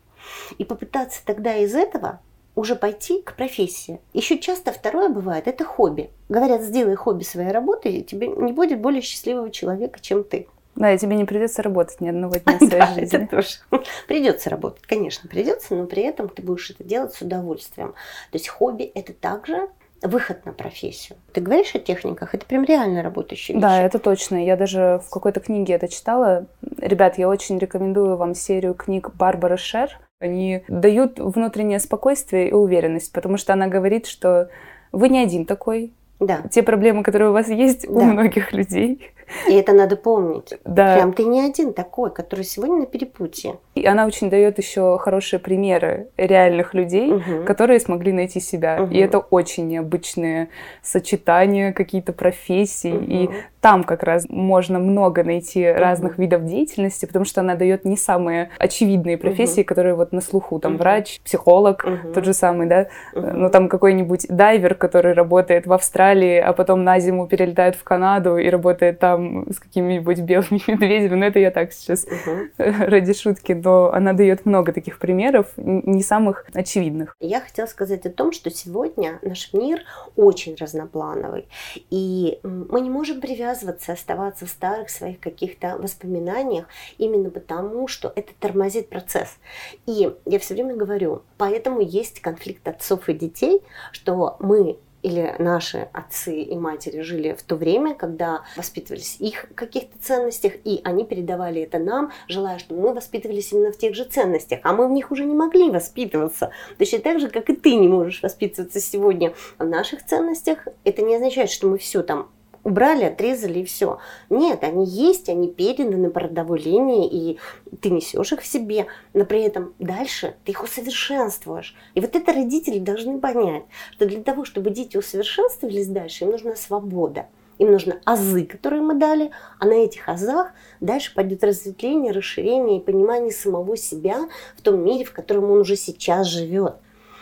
И 0.57 0.63
попытаться 0.63 1.21
тогда 1.25 1.57
из 1.57 1.75
этого 1.75 2.21
уже 2.55 2.75
пойти 2.75 3.21
к 3.21 3.35
профессии. 3.35 3.99
Еще 4.13 4.37
часто 4.37 4.71
второе 4.71 5.09
бывает, 5.09 5.47
это 5.47 5.65
хобби. 5.65 6.09
Говорят, 6.29 6.61
сделай 6.61 6.95
хобби 6.95 7.23
своей 7.23 7.51
работы, 7.51 7.89
и 7.89 8.03
тебе 8.03 8.27
не 8.27 8.53
будет 8.53 8.79
более 8.79 9.01
счастливого 9.01 9.51
человека, 9.51 9.99
чем 9.99 10.23
ты. 10.23 10.47
Да, 10.81 10.91
и 10.91 10.97
тебе 10.97 11.15
не 11.15 11.25
придется 11.25 11.61
работать 11.61 12.01
ни 12.01 12.09
одного 12.09 12.37
дня 12.37 12.57
своей 12.57 12.71
да, 12.71 12.87
жизни. 12.87 13.23
Это 13.23 13.27
тоже. 13.27 13.49
Придется 14.07 14.49
работать, 14.49 14.81
конечно, 14.87 15.29
придется, 15.29 15.75
но 15.75 15.85
при 15.85 16.01
этом 16.01 16.27
ты 16.27 16.41
будешь 16.41 16.71
это 16.71 16.83
делать 16.83 17.13
с 17.13 17.21
удовольствием. 17.21 17.89
То 18.31 18.37
есть 18.37 18.47
хобби 18.47 18.85
это 18.95 19.13
также 19.13 19.69
выход 20.01 20.43
на 20.43 20.53
профессию. 20.53 21.19
Ты 21.33 21.41
говоришь 21.41 21.75
о 21.75 21.79
техниках, 21.79 22.33
это 22.33 22.47
прям 22.47 22.63
реально 22.63 23.03
работающие 23.03 23.55
вещи. 23.55 23.61
Да, 23.61 23.79
это 23.79 23.99
точно. 23.99 24.43
Я 24.43 24.57
даже 24.57 24.99
в 25.05 25.11
какой-то 25.11 25.39
книге 25.39 25.75
это 25.75 25.87
читала. 25.87 26.47
Ребят, 26.79 27.19
я 27.19 27.29
очень 27.29 27.59
рекомендую 27.59 28.17
вам 28.17 28.33
серию 28.33 28.73
книг 28.73 29.11
Барбары 29.13 29.57
Шер. 29.57 29.99
Они 30.19 30.63
дают 30.67 31.19
внутреннее 31.19 31.79
спокойствие 31.79 32.49
и 32.49 32.53
уверенность, 32.53 33.11
потому 33.11 33.37
что 33.37 33.53
она 33.53 33.67
говорит, 33.67 34.07
что 34.07 34.49
вы 34.91 35.09
не 35.09 35.19
один 35.19 35.45
такой. 35.45 35.93
Да. 36.19 36.41
Те 36.49 36.63
проблемы, 36.63 37.03
которые 37.03 37.29
у 37.29 37.33
вас 37.33 37.49
есть, 37.49 37.85
да. 37.87 37.93
у 37.93 38.01
многих 38.01 38.51
людей. 38.51 39.11
И 39.47 39.53
это 39.53 39.73
надо 39.73 39.95
помнить. 39.95 40.53
Да. 40.65 40.95
Прям 40.95 41.13
ты 41.13 41.23
не 41.23 41.41
один 41.41 41.73
такой, 41.73 42.11
который 42.11 42.45
сегодня 42.45 42.77
на 42.77 42.85
перепутье. 42.85 43.55
И 43.75 43.85
она 43.85 44.05
очень 44.05 44.29
дает 44.29 44.57
еще 44.57 44.97
хорошие 44.99 45.39
примеры 45.39 46.09
реальных 46.17 46.73
людей, 46.73 47.13
угу. 47.13 47.45
которые 47.45 47.79
смогли 47.79 48.11
найти 48.11 48.39
себя. 48.39 48.83
Угу. 48.83 48.93
И 48.93 48.97
это 48.97 49.19
очень 49.19 49.67
необычные 49.67 50.49
сочетания, 50.81 51.71
какие-то 51.71 52.13
профессии. 52.13 52.91
Угу. 52.91 53.05
И 53.07 53.29
там 53.61 53.83
как 53.83 54.03
раз 54.03 54.25
можно 54.27 54.79
много 54.79 55.23
найти 55.23 55.69
угу. 55.69 55.79
разных 55.79 56.17
видов 56.17 56.45
деятельности, 56.45 57.05
потому 57.05 57.25
что 57.25 57.41
она 57.41 57.55
дает 57.55 57.85
не 57.85 57.95
самые 57.95 58.49
очевидные 58.57 59.17
профессии, 59.17 59.61
угу. 59.61 59.67
которые 59.67 59.95
вот 59.95 60.11
на 60.11 60.21
слуху. 60.21 60.59
Там 60.59 60.73
угу. 60.73 60.81
врач, 60.81 61.21
психолог, 61.23 61.85
угу. 61.85 62.13
тот 62.13 62.25
же 62.25 62.33
самый, 62.33 62.67
да. 62.67 62.87
Угу. 63.13 63.27
Ну 63.33 63.49
там 63.49 63.69
какой-нибудь 63.69 64.25
дайвер, 64.29 64.75
который 64.75 65.13
работает 65.13 65.65
в 65.65 65.73
Австралии, 65.73 66.37
а 66.37 66.51
потом 66.53 66.83
на 66.83 66.99
зиму 66.99 67.27
перелетает 67.27 67.75
в 67.75 67.83
Канаду 67.83 68.37
и 68.37 68.49
работает 68.49 68.99
там 68.99 69.20
там 69.21 69.51
с 69.51 69.59
какими-нибудь 69.59 70.19
белыми 70.19 70.61
медведями, 70.67 71.15
но 71.15 71.25
это 71.25 71.39
я 71.39 71.51
так 71.51 71.73
сейчас 71.73 72.05
uh-huh. 72.05 72.51
ради 72.57 73.13
шутки, 73.13 73.53
но 73.53 73.91
она 73.91 74.13
дает 74.13 74.45
много 74.45 74.73
таких 74.73 74.99
примеров, 74.99 75.47
не 75.57 76.03
самых 76.03 76.45
очевидных. 76.53 77.15
Я 77.19 77.41
хотела 77.41 77.65
сказать 77.65 78.05
о 78.05 78.09
том, 78.09 78.31
что 78.31 78.49
сегодня 78.49 79.19
наш 79.21 79.53
мир 79.53 79.81
очень 80.15 80.55
разноплановый, 80.55 81.47
и 81.89 82.39
мы 82.43 82.81
не 82.81 82.89
можем 82.89 83.21
привязываться, 83.21 83.93
оставаться 83.93 84.45
в 84.45 84.49
старых 84.49 84.89
своих 84.89 85.19
каких-то 85.19 85.77
воспоминаниях 85.77 86.65
именно 86.97 87.29
потому, 87.29 87.87
что 87.87 88.11
это 88.15 88.31
тормозит 88.39 88.89
процесс. 88.89 89.37
И 89.85 90.11
я 90.25 90.39
все 90.39 90.53
время 90.53 90.75
говорю, 90.75 91.23
поэтому 91.37 91.81
есть 91.81 92.21
конфликт 92.21 92.67
отцов 92.67 93.09
и 93.09 93.13
детей, 93.13 93.61
что 93.91 94.37
мы 94.39 94.77
или 95.03 95.35
наши 95.39 95.89
отцы 95.93 96.41
и 96.41 96.55
матери 96.55 97.01
жили 97.01 97.33
в 97.33 97.43
то 97.43 97.55
время, 97.55 97.95
когда 97.95 98.43
воспитывались 98.55 99.17
их 99.19 99.47
каких-то 99.55 99.97
ценностях, 99.99 100.53
и 100.63 100.81
они 100.83 101.05
передавали 101.05 101.61
это 101.61 101.79
нам, 101.79 102.11
желая, 102.27 102.59
чтобы 102.59 102.81
мы 102.81 102.93
воспитывались 102.93 103.51
именно 103.51 103.71
в 103.71 103.77
тех 103.77 103.95
же 103.95 104.03
ценностях, 104.03 104.59
а 104.63 104.73
мы 104.73 104.87
в 104.87 104.91
них 104.91 105.11
уже 105.11 105.25
не 105.25 105.35
могли 105.35 105.69
воспитываться. 105.69 106.51
Точно 106.77 106.99
так 106.99 107.19
же, 107.19 107.29
как 107.29 107.49
и 107.49 107.55
ты 107.55 107.75
не 107.75 107.87
можешь 107.87 108.21
воспитываться 108.21 108.79
сегодня 108.79 109.33
в 109.57 109.65
наших 109.65 110.05
ценностях, 110.05 110.67
это 110.83 111.01
не 111.01 111.15
означает, 111.15 111.49
что 111.49 111.67
мы 111.67 111.77
все 111.77 112.01
там 112.03 112.29
убрали, 112.63 113.05
отрезали 113.05 113.59
и 113.59 113.65
все. 113.65 113.99
Нет, 114.29 114.63
они 114.63 114.85
есть, 114.85 115.29
они 115.29 115.49
переданы 115.49 116.09
по 116.09 116.21
родовой 116.21 116.59
линии, 116.59 117.07
и 117.07 117.39
ты 117.81 117.89
несешь 117.89 118.33
их 118.33 118.41
в 118.41 118.47
себе, 118.47 118.87
но 119.13 119.25
при 119.25 119.41
этом 119.41 119.73
дальше 119.79 120.35
ты 120.45 120.51
их 120.51 120.63
усовершенствуешь. 120.63 121.75
И 121.95 122.01
вот 122.01 122.15
это 122.15 122.33
родители 122.33 122.79
должны 122.79 123.19
понять, 123.19 123.63
что 123.93 124.05
для 124.05 124.21
того, 124.21 124.45
чтобы 124.45 124.69
дети 124.69 124.97
усовершенствовались 124.97 125.87
дальше, 125.87 126.25
им 126.25 126.31
нужна 126.31 126.55
свобода. 126.55 127.27
Им 127.57 127.71
нужны 127.71 127.99
азы, 128.05 128.45
которые 128.45 128.81
мы 128.81 128.95
дали, 128.95 129.29
а 129.59 129.65
на 129.65 129.73
этих 129.73 130.09
азах 130.09 130.51
дальше 130.79 131.13
пойдет 131.13 131.43
разветвление, 131.43 132.11
расширение 132.11 132.79
и 132.79 132.83
понимание 132.83 133.31
самого 133.31 133.77
себя 133.77 134.27
в 134.57 134.61
том 134.63 134.83
мире, 134.83 135.05
в 135.05 135.13
котором 135.13 135.51
он 135.51 135.59
уже 135.59 135.75
сейчас 135.75 136.25
живет. 136.25 136.77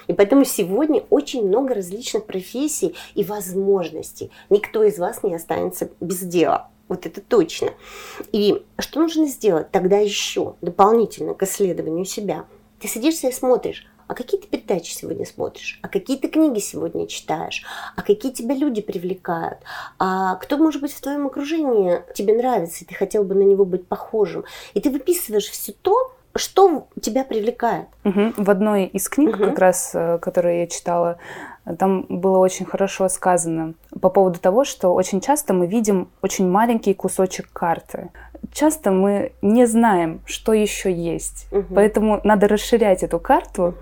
И 0.10 0.14
поэтому 0.14 0.44
сегодня 0.44 1.04
очень 1.12 1.48
много 1.48 1.76
различных 1.76 2.26
профессий 2.26 2.96
и 3.14 3.24
возможностей. 3.24 4.32
Никто 4.50 4.84
из 4.84 4.98
вас 4.98 5.22
не 5.22 5.36
останется 5.36 5.92
без 6.02 6.22
дела. 6.22 6.72
Вот 6.88 7.06
это 7.06 7.22
точно. 7.22 7.70
И 8.32 8.66
что 8.80 9.02
нужно 9.02 9.28
сделать 9.28 9.70
тогда 9.70 10.00
еще 10.00 10.56
дополнительно 10.62 11.36
к 11.36 11.44
исследованию 11.44 12.06
себя? 12.06 12.46
Ты 12.80 12.88
садишься 12.88 13.28
и 13.28 13.32
смотришь, 13.32 13.86
а 14.08 14.16
какие 14.16 14.42
ты 14.42 14.48
передачи 14.48 14.92
сегодня 14.92 15.28
смотришь, 15.28 15.80
а 15.84 15.88
какие 15.88 16.18
ты 16.18 16.28
книги 16.28 16.58
сегодня 16.58 17.06
читаешь, 17.06 17.64
а 17.96 18.02
какие 18.02 18.32
тебя 18.32 18.56
люди 18.56 18.82
привлекают, 18.82 19.60
а 20.00 20.38
кто, 20.38 20.58
может 20.58 20.82
быть, 20.82 20.92
в 20.92 21.02
твоем 21.02 21.28
окружении 21.28 22.02
тебе 22.16 22.34
нравится, 22.34 22.84
и 22.84 22.88
ты 22.88 22.96
хотел 22.96 23.24
бы 23.24 23.36
на 23.36 23.44
него 23.44 23.64
быть 23.64 23.88
похожим. 23.88 24.44
И 24.74 24.82
ты 24.82 24.90
выписываешь 24.90 25.50
все 25.52 25.74
то, 25.74 26.16
что 26.36 26.88
тебя 27.02 27.24
привлекает? 27.24 27.88
Угу. 28.04 28.34
В 28.38 28.50
одной 28.50 28.86
из 28.86 29.10
книг, 29.10 29.36
угу. 29.36 29.46
как 29.46 29.60
раз, 29.60 29.92
э, 29.94 30.20
которые 30.20 30.62
я 30.62 30.68
читала, 30.68 31.18
там 31.78 32.06
было 32.10 32.38
очень 32.40 32.66
хорошо 32.66 33.10
сказано 33.10 33.74
по 34.02 34.10
поводу 34.10 34.40
того, 34.40 34.64
что 34.64 34.94
очень 34.94 35.22
часто 35.22 35.54
мы 35.54 35.68
видим 35.68 36.10
очень 36.22 36.50
маленький 36.50 36.94
кусочек 36.94 37.50
карты 37.52 38.10
часто 38.52 38.92
мы 38.92 39.32
не 39.42 39.66
знаем, 39.66 40.22
что 40.26 40.54
еще 40.54 40.92
есть. 40.92 41.48
Угу. 41.52 41.76
Поэтому 41.76 42.22
надо 42.24 42.48
расширять 42.48 43.04
эту 43.04 43.20
карту 43.20 43.64
угу. 43.64 43.76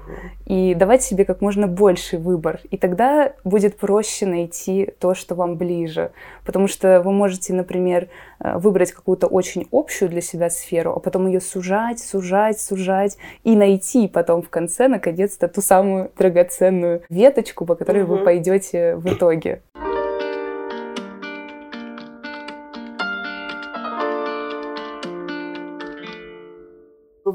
и 0.45 0.73
давать 0.73 1.03
себе 1.03 1.25
как 1.25 1.41
можно 1.41 1.67
больший 1.67 2.19
выбор. 2.19 2.59
И 2.69 2.77
тогда 2.77 3.33
будет 3.43 3.77
проще 3.77 4.25
найти 4.25 4.91
то, 4.99 5.15
что 5.15 5.35
вам 5.35 5.55
ближе. 5.55 6.11
Потому 6.45 6.67
что 6.67 7.01
вы 7.01 7.11
можете, 7.11 7.53
например, 7.53 8.09
выбрать 8.39 8.91
какую-то 8.91 9.27
очень 9.27 9.67
общую 9.71 10.09
для 10.09 10.21
себя 10.21 10.49
сферу, 10.49 10.93
а 10.93 10.99
потом 10.99 11.27
ее 11.27 11.41
сужать, 11.41 11.99
сужать, 11.99 12.59
сужать 12.59 13.17
и 13.43 13.55
найти 13.55 14.07
потом 14.07 14.41
в 14.41 14.49
конце, 14.49 14.87
наконец-то, 14.87 15.47
ту 15.47 15.61
самую 15.61 16.11
драгоценную 16.17 17.03
веточку, 17.09 17.65
по 17.65 17.75
которой 17.75 18.03
угу. 18.03 18.17
вы 18.17 18.23
пойдете 18.23 18.95
в 18.95 19.07
итоге. 19.13 19.61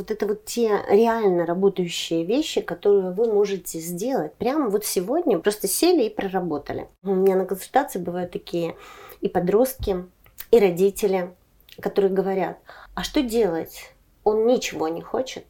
вот 0.02 0.10
это 0.10 0.26
вот 0.26 0.44
те 0.44 0.80
реально 0.88 1.46
работающие 1.46 2.24
вещи, 2.24 2.60
которые 2.60 3.12
вы 3.12 3.32
можете 3.32 3.78
сделать 3.78 4.34
прямо 4.34 4.68
вот 4.68 4.84
сегодня, 4.84 5.38
просто 5.38 5.68
сели 5.68 6.04
и 6.04 6.10
проработали. 6.10 6.88
У 7.02 7.14
меня 7.14 7.36
на 7.36 7.44
консультации 7.44 7.98
бывают 7.98 8.32
такие 8.32 8.74
и 9.20 9.28
подростки, 9.28 10.04
и 10.52 10.58
родители, 10.58 11.34
которые 11.80 12.12
говорят, 12.12 12.58
а 12.94 13.02
что 13.02 13.22
делать? 13.22 13.92
Он 14.22 14.46
ничего 14.46 14.86
не 14.86 15.00
хочет, 15.00 15.44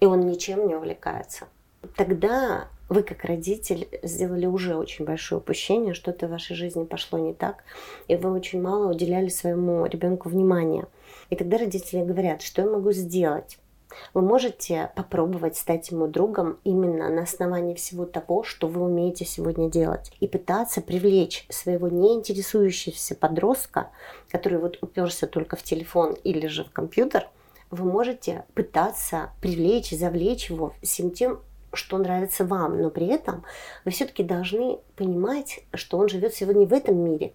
и 0.00 0.04
он 0.04 0.26
ничем 0.26 0.66
не 0.66 0.74
увлекается. 0.74 1.46
Тогда 1.96 2.68
вы 2.88 3.02
как 3.02 3.24
родитель 3.24 3.88
сделали 4.02 4.46
уже 4.46 4.74
очень 4.76 5.04
большое 5.04 5.40
упущение, 5.40 5.94
что-то 5.94 6.26
в 6.26 6.30
вашей 6.30 6.56
жизни 6.56 6.84
пошло 6.84 7.18
не 7.18 7.32
так, 7.34 7.62
и 8.08 8.16
вы 8.16 8.32
очень 8.32 8.60
мало 8.60 8.90
уделяли 8.90 9.28
своему 9.28 9.86
ребенку 9.86 10.28
внимания. 10.28 10.86
И 11.30 11.36
тогда 11.36 11.58
родители 11.58 12.02
говорят, 12.02 12.42
что 12.42 12.62
я 12.62 12.68
могу 12.68 12.92
сделать? 12.92 13.58
Вы 14.14 14.22
можете 14.22 14.90
попробовать 14.96 15.56
стать 15.56 15.90
ему 15.90 16.06
другом 16.06 16.58
именно 16.64 17.08
на 17.08 17.22
основании 17.22 17.74
всего 17.74 18.04
того, 18.04 18.42
что 18.42 18.68
вы 18.68 18.82
умеете 18.82 19.24
сегодня 19.24 19.70
делать. 19.70 20.12
И 20.20 20.28
пытаться 20.28 20.80
привлечь 20.80 21.46
своего 21.48 21.88
неинтересующегося 21.88 23.14
подростка, 23.14 23.90
который 24.30 24.58
вот 24.58 24.78
уперся 24.80 25.26
только 25.26 25.56
в 25.56 25.62
телефон 25.62 26.14
или 26.24 26.46
же 26.46 26.64
в 26.64 26.70
компьютер, 26.70 27.28
вы 27.70 27.84
можете 27.84 28.44
пытаться 28.54 29.30
привлечь, 29.40 29.90
завлечь 29.90 30.50
его 30.50 30.74
всем 30.82 31.10
тем, 31.10 31.40
что 31.72 31.98
нравится 31.98 32.44
вам, 32.44 32.80
но 32.80 32.90
при 32.90 33.06
этом 33.06 33.44
вы 33.84 33.90
все-таки 33.90 34.22
должны 34.22 34.78
понимать, 34.96 35.60
что 35.74 35.98
он 35.98 36.08
живет 36.08 36.34
сегодня 36.34 36.66
в 36.66 36.72
этом 36.72 36.96
мире, 36.96 37.32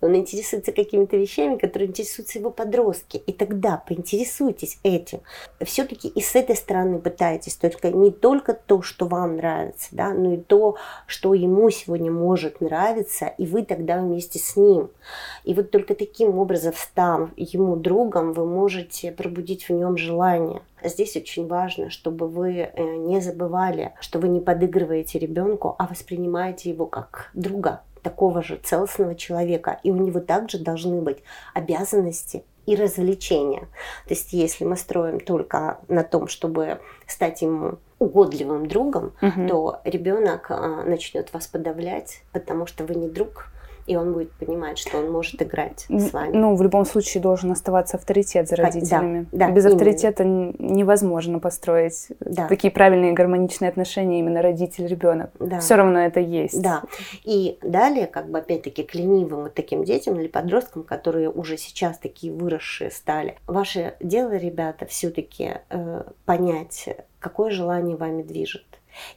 он 0.00 0.14
интересуется 0.14 0.72
какими-то 0.72 1.16
вещами, 1.16 1.56
которые 1.56 1.88
интересуются 1.88 2.38
его 2.38 2.50
подростки. 2.50 3.16
И 3.16 3.32
тогда 3.32 3.82
поинтересуйтесь 3.88 4.78
этим. 4.82 5.20
Все-таки 5.64 6.08
и 6.08 6.20
с 6.20 6.34
этой 6.34 6.54
стороны 6.54 6.98
пытайтесь, 6.98 7.56
только 7.56 7.90
не 7.90 8.10
только 8.10 8.52
то, 8.52 8.82
что 8.82 9.06
вам 9.06 9.36
нравится, 9.36 9.88
да, 9.92 10.12
но 10.12 10.34
и 10.34 10.36
то, 10.36 10.76
что 11.06 11.32
ему 11.32 11.70
сегодня 11.70 12.12
может 12.12 12.60
нравиться, 12.60 13.26
и 13.38 13.46
вы 13.46 13.64
тогда 13.64 13.98
вместе 13.98 14.38
с 14.38 14.56
ним. 14.56 14.90
И 15.44 15.54
вот 15.54 15.70
только 15.70 15.94
таким 15.94 16.38
образом, 16.38 16.74
став 16.76 17.30
ему 17.36 17.76
другом, 17.76 18.32
вы 18.32 18.44
можете 18.44 19.12
пробудить 19.12 19.68
в 19.68 19.72
нем 19.72 19.96
желание. 19.96 20.60
Здесь 20.88 21.16
очень 21.16 21.46
важно, 21.46 21.90
чтобы 21.90 22.28
вы 22.28 22.58
э, 22.58 22.82
не 22.96 23.20
забывали, 23.20 23.92
что 24.00 24.18
вы 24.18 24.28
не 24.28 24.40
подыгрываете 24.40 25.18
ребенку, 25.18 25.74
а 25.78 25.86
воспринимаете 25.86 26.70
его 26.70 26.86
как 26.86 27.30
друга, 27.34 27.82
такого 28.02 28.42
же 28.42 28.56
целостного 28.56 29.14
человека, 29.14 29.80
и 29.82 29.90
у 29.90 29.96
него 29.96 30.20
также 30.20 30.58
должны 30.58 31.02
быть 31.02 31.18
обязанности 31.54 32.44
и 32.66 32.76
развлечения. 32.76 33.68
То 34.06 34.14
есть 34.14 34.32
если 34.32 34.64
мы 34.64 34.76
строим 34.76 35.20
только 35.20 35.78
на 35.88 36.04
том, 36.04 36.28
чтобы 36.28 36.80
стать 37.06 37.42
ему 37.42 37.78
угодливым 37.98 38.66
другом, 38.66 39.12
угу. 39.22 39.48
то 39.48 39.80
ребенок 39.84 40.50
а, 40.50 40.84
начнет 40.84 41.32
вас 41.32 41.46
подавлять, 41.46 42.22
потому 42.32 42.66
что 42.66 42.84
вы 42.84 42.94
не 42.94 43.08
друг, 43.08 43.48
и 43.86 43.96
он 43.96 44.12
будет 44.12 44.32
понимать, 44.32 44.78
что 44.78 44.98
он 44.98 45.10
может 45.10 45.40
играть 45.42 45.86
с 45.88 46.12
вами. 46.12 46.36
Ну, 46.36 46.54
в 46.56 46.62
любом 46.62 46.84
случае 46.84 47.22
должен 47.22 47.50
оставаться 47.52 47.96
авторитет 47.96 48.48
за 48.48 48.56
родителями. 48.56 49.26
Да, 49.32 49.46
да, 49.46 49.52
Без 49.52 49.64
именно. 49.64 49.76
авторитета 49.76 50.24
невозможно 50.24 51.38
построить 51.38 52.08
да. 52.20 52.48
такие 52.48 52.70
правильные 52.70 53.12
гармоничные 53.12 53.68
отношения 53.68 54.18
именно 54.18 54.42
родитель-ребенок. 54.42 55.30
Да. 55.38 55.60
Все 55.60 55.76
равно 55.76 56.00
это 56.00 56.20
есть. 56.20 56.60
Да. 56.60 56.82
И 57.24 57.58
далее, 57.62 58.06
как 58.06 58.28
бы 58.30 58.38
опять-таки 58.38 58.82
к 58.82 58.94
ленивым 58.94 59.44
вот 59.44 59.54
таким 59.54 59.84
детям 59.84 60.18
или 60.18 60.28
подросткам, 60.28 60.82
которые 60.82 61.30
уже 61.30 61.56
сейчас 61.56 61.98
такие 61.98 62.32
выросшие 62.32 62.90
стали, 62.90 63.36
ваше 63.46 63.94
дело, 64.00 64.36
ребята, 64.36 64.86
все-таки 64.86 65.54
э, 65.70 66.02
понять, 66.24 66.88
какое 67.18 67.50
желание 67.50 67.96
вами 67.96 68.22
движет 68.22 68.64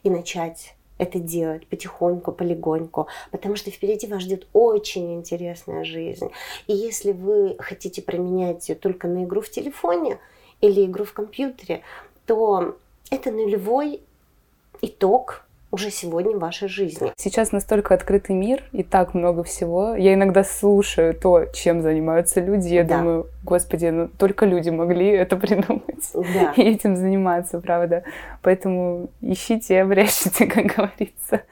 и 0.03 0.10
начать 0.10 0.75
это 0.99 1.17
делать 1.17 1.65
потихоньку, 1.65 2.31
полегоньку, 2.31 3.07
потому 3.31 3.55
что 3.55 3.71
впереди 3.71 4.05
вас 4.05 4.21
ждет 4.21 4.47
очень 4.53 5.15
интересная 5.15 5.83
жизнь. 5.83 6.29
И 6.67 6.73
если 6.73 7.13
вы 7.13 7.55
хотите 7.57 8.03
променять 8.03 8.69
ее 8.69 8.75
только 8.75 9.07
на 9.07 9.23
игру 9.23 9.41
в 9.41 9.49
телефоне 9.49 10.19
или 10.62 10.85
игру 10.85 11.05
в 11.05 11.13
компьютере, 11.13 11.81
то 12.27 12.77
это 13.09 13.31
нулевой 13.31 14.01
итог 14.81 15.45
уже 15.71 15.91
сегодня 15.91 16.36
в 16.36 16.39
вашей 16.39 16.67
жизни. 16.67 17.12
Сейчас 17.17 17.51
настолько 17.51 17.93
открытый 17.93 18.36
мир 18.36 18.63
и 18.71 18.84
так 18.84 19.13
много 19.13 19.43
всего. 19.43 19.95
Я 19.95 20.13
иногда 20.13 20.43
слушаю 20.43 21.13
то, 21.13 21.45
чем 21.53 21.82
занимаются 21.82 22.41
люди. 22.41 22.69
Я 22.69 22.84
да. 22.84 22.97
думаю, 22.97 23.27
господи, 23.43 23.86
ну 23.88 24.08
только 24.08 24.45
люди 24.45 24.69
могли 24.69 25.08
это 25.10 25.36
придумать 25.38 26.12
да. 26.13 26.53
и 26.55 26.62
этим 26.63 26.95
заниматься, 26.95 27.60
правда. 27.60 28.03
Поэтому 28.41 29.10
ищите, 29.21 29.82
обрящите, 29.82 30.47
как 30.47 30.65
говорится. 30.65 31.43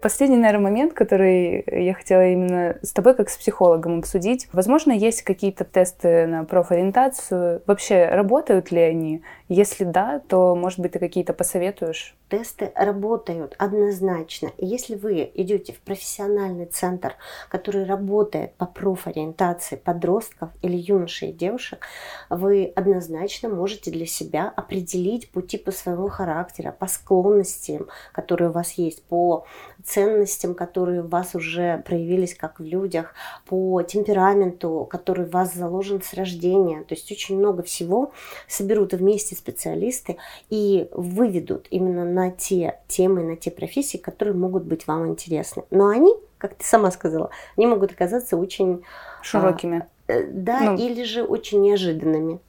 Последний, 0.00 0.38
наверное, 0.38 0.70
момент, 0.70 0.94
который 0.94 1.62
я 1.66 1.92
хотела 1.92 2.26
именно 2.26 2.78
с 2.82 2.92
тобой 2.92 3.14
как 3.14 3.28
с 3.28 3.36
психологом 3.36 3.98
обсудить. 3.98 4.48
Возможно, 4.52 4.92
есть 4.92 5.22
какие-то 5.22 5.64
тесты 5.64 6.26
на 6.26 6.44
профориентацию. 6.44 7.62
Вообще, 7.66 8.06
работают 8.06 8.70
ли 8.70 8.80
они? 8.80 9.22
Если 9.52 9.82
да, 9.82 10.20
то, 10.28 10.54
может 10.54 10.78
быть, 10.78 10.92
ты 10.92 11.00
какие-то 11.00 11.32
посоветуешь? 11.32 12.14
Тесты 12.28 12.70
работают 12.76 13.56
однозначно. 13.58 14.52
Если 14.58 14.94
вы 14.94 15.28
идете 15.34 15.72
в 15.72 15.80
профессиональный 15.80 16.66
центр, 16.66 17.14
который 17.48 17.84
работает 17.84 18.54
по 18.54 18.66
профориентации 18.66 19.74
подростков 19.74 20.50
или 20.62 20.76
юношей 20.76 21.30
и 21.30 21.32
девушек, 21.32 21.84
вы 22.28 22.72
однозначно 22.76 23.48
можете 23.48 23.90
для 23.90 24.06
себя 24.06 24.52
определить 24.54 25.32
пути 25.32 25.58
по 25.58 25.72
своему 25.72 26.06
характеру, 26.06 26.72
по 26.78 26.86
склонностям, 26.86 27.88
которые 28.12 28.50
у 28.50 28.52
вас 28.52 28.74
есть, 28.74 29.02
по 29.02 29.46
ценностям, 29.84 30.54
которые 30.54 31.02
у 31.02 31.08
вас 31.08 31.34
уже 31.34 31.82
проявились 31.84 32.36
как 32.36 32.60
в 32.60 32.62
людях, 32.62 33.14
по 33.46 33.82
темпераменту, 33.82 34.86
который 34.88 35.24
в 35.24 35.32
вас 35.32 35.52
заложен 35.54 36.00
с 36.02 36.14
рождения. 36.14 36.84
То 36.84 36.94
есть 36.94 37.10
очень 37.10 37.36
много 37.36 37.64
всего 37.64 38.12
соберут 38.46 38.92
вместе 38.92 39.39
специалисты 39.40 40.16
и 40.50 40.88
выведут 40.92 41.66
именно 41.70 42.04
на 42.04 42.30
те 42.30 42.78
темы, 42.88 43.22
на 43.22 43.36
те 43.36 43.50
профессии, 43.50 43.96
которые 43.96 44.34
могут 44.34 44.64
быть 44.64 44.86
вам 44.86 45.08
интересны. 45.08 45.64
Но 45.70 45.88
они, 45.88 46.12
как 46.38 46.54
ты 46.54 46.64
сама 46.64 46.90
сказала, 46.90 47.30
они 47.56 47.66
могут 47.66 47.92
оказаться 47.92 48.36
очень 48.36 48.82
широкими. 49.22 49.86
А, 50.08 50.12
да, 50.28 50.60
ну. 50.60 50.76
или 50.76 51.04
же 51.04 51.22
очень 51.22 51.60
неожиданными 51.60 52.40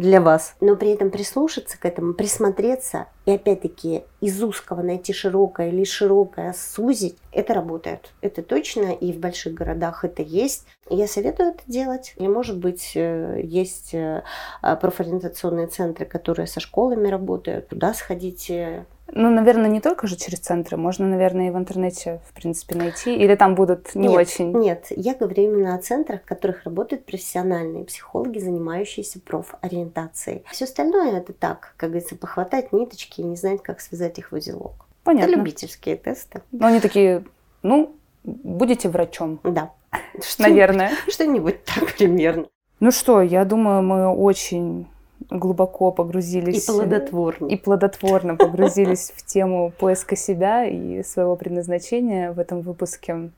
для 0.00 0.20
вас. 0.20 0.56
Но 0.60 0.76
при 0.76 0.90
этом 0.90 1.10
прислушаться 1.10 1.78
к 1.78 1.84
этому, 1.84 2.14
присмотреться 2.14 3.06
и 3.26 3.32
опять-таки 3.32 4.02
из 4.20 4.42
узкого 4.42 4.82
найти 4.82 5.12
широкое 5.12 5.68
или 5.68 5.84
широкое 5.84 6.54
сузить, 6.54 7.16
это 7.32 7.54
работает. 7.54 8.10
Это 8.20 8.42
точно, 8.42 8.92
и 8.92 9.12
в 9.12 9.18
больших 9.18 9.54
городах 9.54 10.04
это 10.04 10.22
есть. 10.22 10.66
Я 10.88 11.06
советую 11.06 11.50
это 11.50 11.62
делать. 11.66 12.14
И, 12.16 12.26
может 12.26 12.58
быть, 12.58 12.92
э, 12.94 13.40
есть 13.44 13.94
э, 13.94 14.22
профориентационные 14.62 15.68
центры, 15.68 16.06
которые 16.06 16.46
со 16.46 16.60
школами 16.60 17.08
работают. 17.08 17.68
Туда 17.68 17.94
сходите, 17.94 18.86
ну, 19.12 19.30
наверное, 19.30 19.68
не 19.68 19.80
только 19.80 20.06
же 20.06 20.16
через 20.16 20.40
центры. 20.40 20.76
Можно, 20.76 21.06
наверное, 21.06 21.48
и 21.48 21.50
в 21.50 21.56
интернете, 21.56 22.20
в 22.28 22.34
принципе, 22.34 22.76
найти. 22.76 23.14
Или 23.14 23.34
там 23.34 23.54
будут 23.54 23.94
не 23.94 24.08
нет, 24.08 24.18
очень... 24.18 24.52
Нет, 24.52 24.86
я 24.90 25.14
говорю 25.14 25.42
именно 25.44 25.74
о 25.74 25.78
центрах, 25.78 26.22
в 26.22 26.26
которых 26.26 26.64
работают 26.64 27.04
профессиональные 27.06 27.84
психологи, 27.84 28.38
занимающиеся 28.38 29.20
профориентацией. 29.20 30.44
Все 30.50 30.64
остальное 30.64 31.18
это 31.18 31.32
так, 31.32 31.74
как 31.76 31.90
говорится, 31.90 32.16
похватать 32.16 32.72
ниточки 32.72 33.20
и 33.20 33.24
не 33.24 33.36
знать, 33.36 33.62
как 33.62 33.80
связать 33.80 34.18
их 34.18 34.32
в 34.32 34.34
узелок. 34.34 34.86
Понятно. 35.04 35.30
Это 35.30 35.38
любительские 35.38 35.96
тесты. 35.96 36.42
Но 36.52 36.66
они 36.66 36.80
такие, 36.80 37.24
ну, 37.62 37.96
будете 38.24 38.88
врачом. 38.88 39.40
Да. 39.44 39.72
Наверное. 40.38 40.92
Что-нибудь 41.08 41.64
так 41.64 41.96
примерно. 41.96 42.46
Ну 42.80 42.90
что, 42.92 43.20
я 43.20 43.44
думаю, 43.44 43.82
мы 43.82 44.08
очень 44.08 44.86
глубоко 45.28 45.92
погрузились... 45.92 46.68
И 46.68 46.72
плодотворно. 46.72 47.46
И 47.46 47.56
плодотворно 47.56 48.36
погрузились 48.36 49.12
в 49.14 49.24
тему 49.24 49.72
поиска 49.78 50.16
себя 50.16 50.64
и 50.64 51.02
своего 51.02 51.36
предназначения 51.36 52.32
в 52.32 52.38
этом 52.38 52.62
выпуске. 52.62 53.30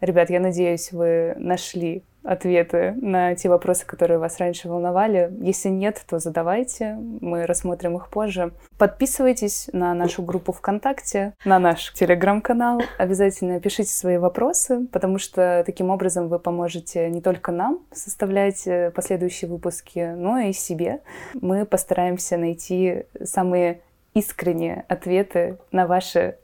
Ребят, 0.00 0.30
я 0.30 0.40
надеюсь, 0.40 0.92
вы 0.92 1.34
нашли 1.36 2.02
ответы 2.24 2.94
на 3.00 3.34
те 3.34 3.48
вопросы, 3.48 3.86
которые 3.86 4.18
вас 4.18 4.38
раньше 4.38 4.68
волновали. 4.68 5.30
Если 5.40 5.68
нет, 5.68 6.02
то 6.08 6.18
задавайте, 6.18 6.94
мы 7.20 7.46
рассмотрим 7.46 7.96
их 7.96 8.08
позже. 8.08 8.52
Подписывайтесь 8.78 9.68
на 9.72 9.94
нашу 9.94 10.22
группу 10.22 10.52
ВКонтакте, 10.52 11.34
на 11.44 11.58
наш 11.58 11.92
телеграм-канал. 11.92 12.82
Обязательно 12.98 13.60
пишите 13.60 13.90
свои 13.90 14.16
вопросы, 14.16 14.86
потому 14.92 15.18
что 15.18 15.62
таким 15.66 15.90
образом 15.90 16.28
вы 16.28 16.38
поможете 16.38 17.08
не 17.10 17.20
только 17.20 17.52
нам 17.52 17.80
составлять 17.92 18.66
э, 18.66 18.90
последующие 18.90 19.50
выпуски, 19.50 20.14
но 20.16 20.38
и 20.38 20.52
себе. 20.52 21.00
Мы 21.34 21.66
постараемся 21.66 22.36
найти 22.36 23.04
самые 23.22 23.80
искренние 24.14 24.84
ответы 24.88 25.58
на 25.72 25.86
ваши 25.86 26.38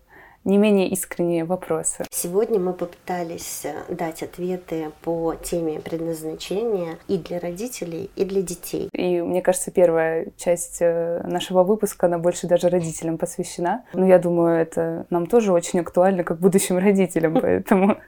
не 0.45 0.59
менее 0.59 0.89
искренние 0.89 1.45
вопросы. 1.45 2.05
Сегодня 2.11 2.59
мы 2.59 2.73
попытались 2.73 3.63
э, 3.65 3.75
дать 3.93 4.23
ответы 4.23 4.91
по 5.03 5.35
теме 5.35 5.81
предназначения 5.81 6.99
и 7.09 7.19
для 7.19 7.39
родителей, 7.39 8.11
и 8.17 8.25
для 8.25 8.43
детей. 8.43 8.89
И 8.93 9.21
мне 9.21 9.43
кажется, 9.43 9.71
первая 9.71 10.29
часть 10.37 10.79
э, 10.81 11.23
нашего 11.25 11.63
выпуска, 11.63 12.07
она 12.07 12.19
больше 12.19 12.47
даже 12.47 12.69
родителям 12.69 13.19
посвящена. 13.19 13.85
Но 13.93 14.07
я 14.07 14.19
думаю, 14.19 14.61
это 14.61 15.07
нам 15.11 15.27
тоже 15.27 15.53
очень 15.53 15.81
актуально, 15.81 16.25
как 16.25 16.39
будущим 16.39 16.79
родителям, 16.79 17.35
поэтому 17.41 17.99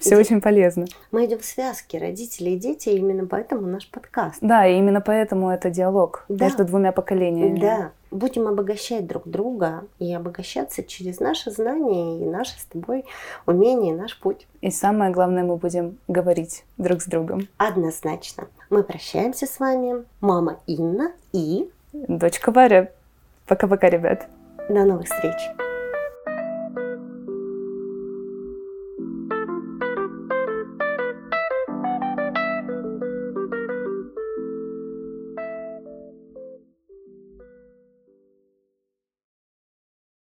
все 0.00 0.16
очень 0.16 0.40
полезно. 0.40 0.86
Мы 1.10 1.26
идем 1.26 1.40
в 1.40 1.44
связке 1.44 1.98
родители 1.98 2.50
и 2.50 2.56
дети, 2.56 2.90
именно 2.90 3.26
поэтому 3.26 3.66
наш 3.66 3.88
подкаст. 3.90 4.38
Да, 4.40 4.66
и 4.66 4.78
именно 4.78 5.00
поэтому 5.00 5.50
это 5.50 5.70
диалог 5.70 6.24
между 6.28 6.64
двумя 6.64 6.92
поколениями. 6.92 7.58
Да, 7.58 7.92
будем 8.10 8.48
обогащать 8.48 9.06
друг 9.06 9.28
друга 9.28 9.84
и 9.98 10.12
обогащаться 10.12 10.82
через 10.82 11.20
наши 11.20 11.50
знания 11.50 12.22
и 12.22 12.26
наши 12.26 12.58
с 12.58 12.64
тобой 12.64 13.04
умения, 13.46 13.94
наш 13.94 14.18
путь. 14.18 14.46
И 14.60 14.70
самое 14.70 15.10
главное, 15.10 15.44
мы 15.44 15.56
будем 15.56 15.98
говорить 16.08 16.64
друг 16.78 17.02
с 17.02 17.06
другом. 17.06 17.48
Однозначно. 17.56 18.48
Мы 18.68 18.82
прощаемся 18.82 19.46
с 19.46 19.58
вами. 19.58 20.04
Мама 20.20 20.60
Инна 20.66 21.12
и... 21.32 21.70
Дочка 21.92 22.52
Варя. 22.52 22.90
Пока-пока, 23.46 23.88
ребят. 23.90 24.28
До 24.68 24.84
новых 24.84 25.06
встреч. 25.06 25.69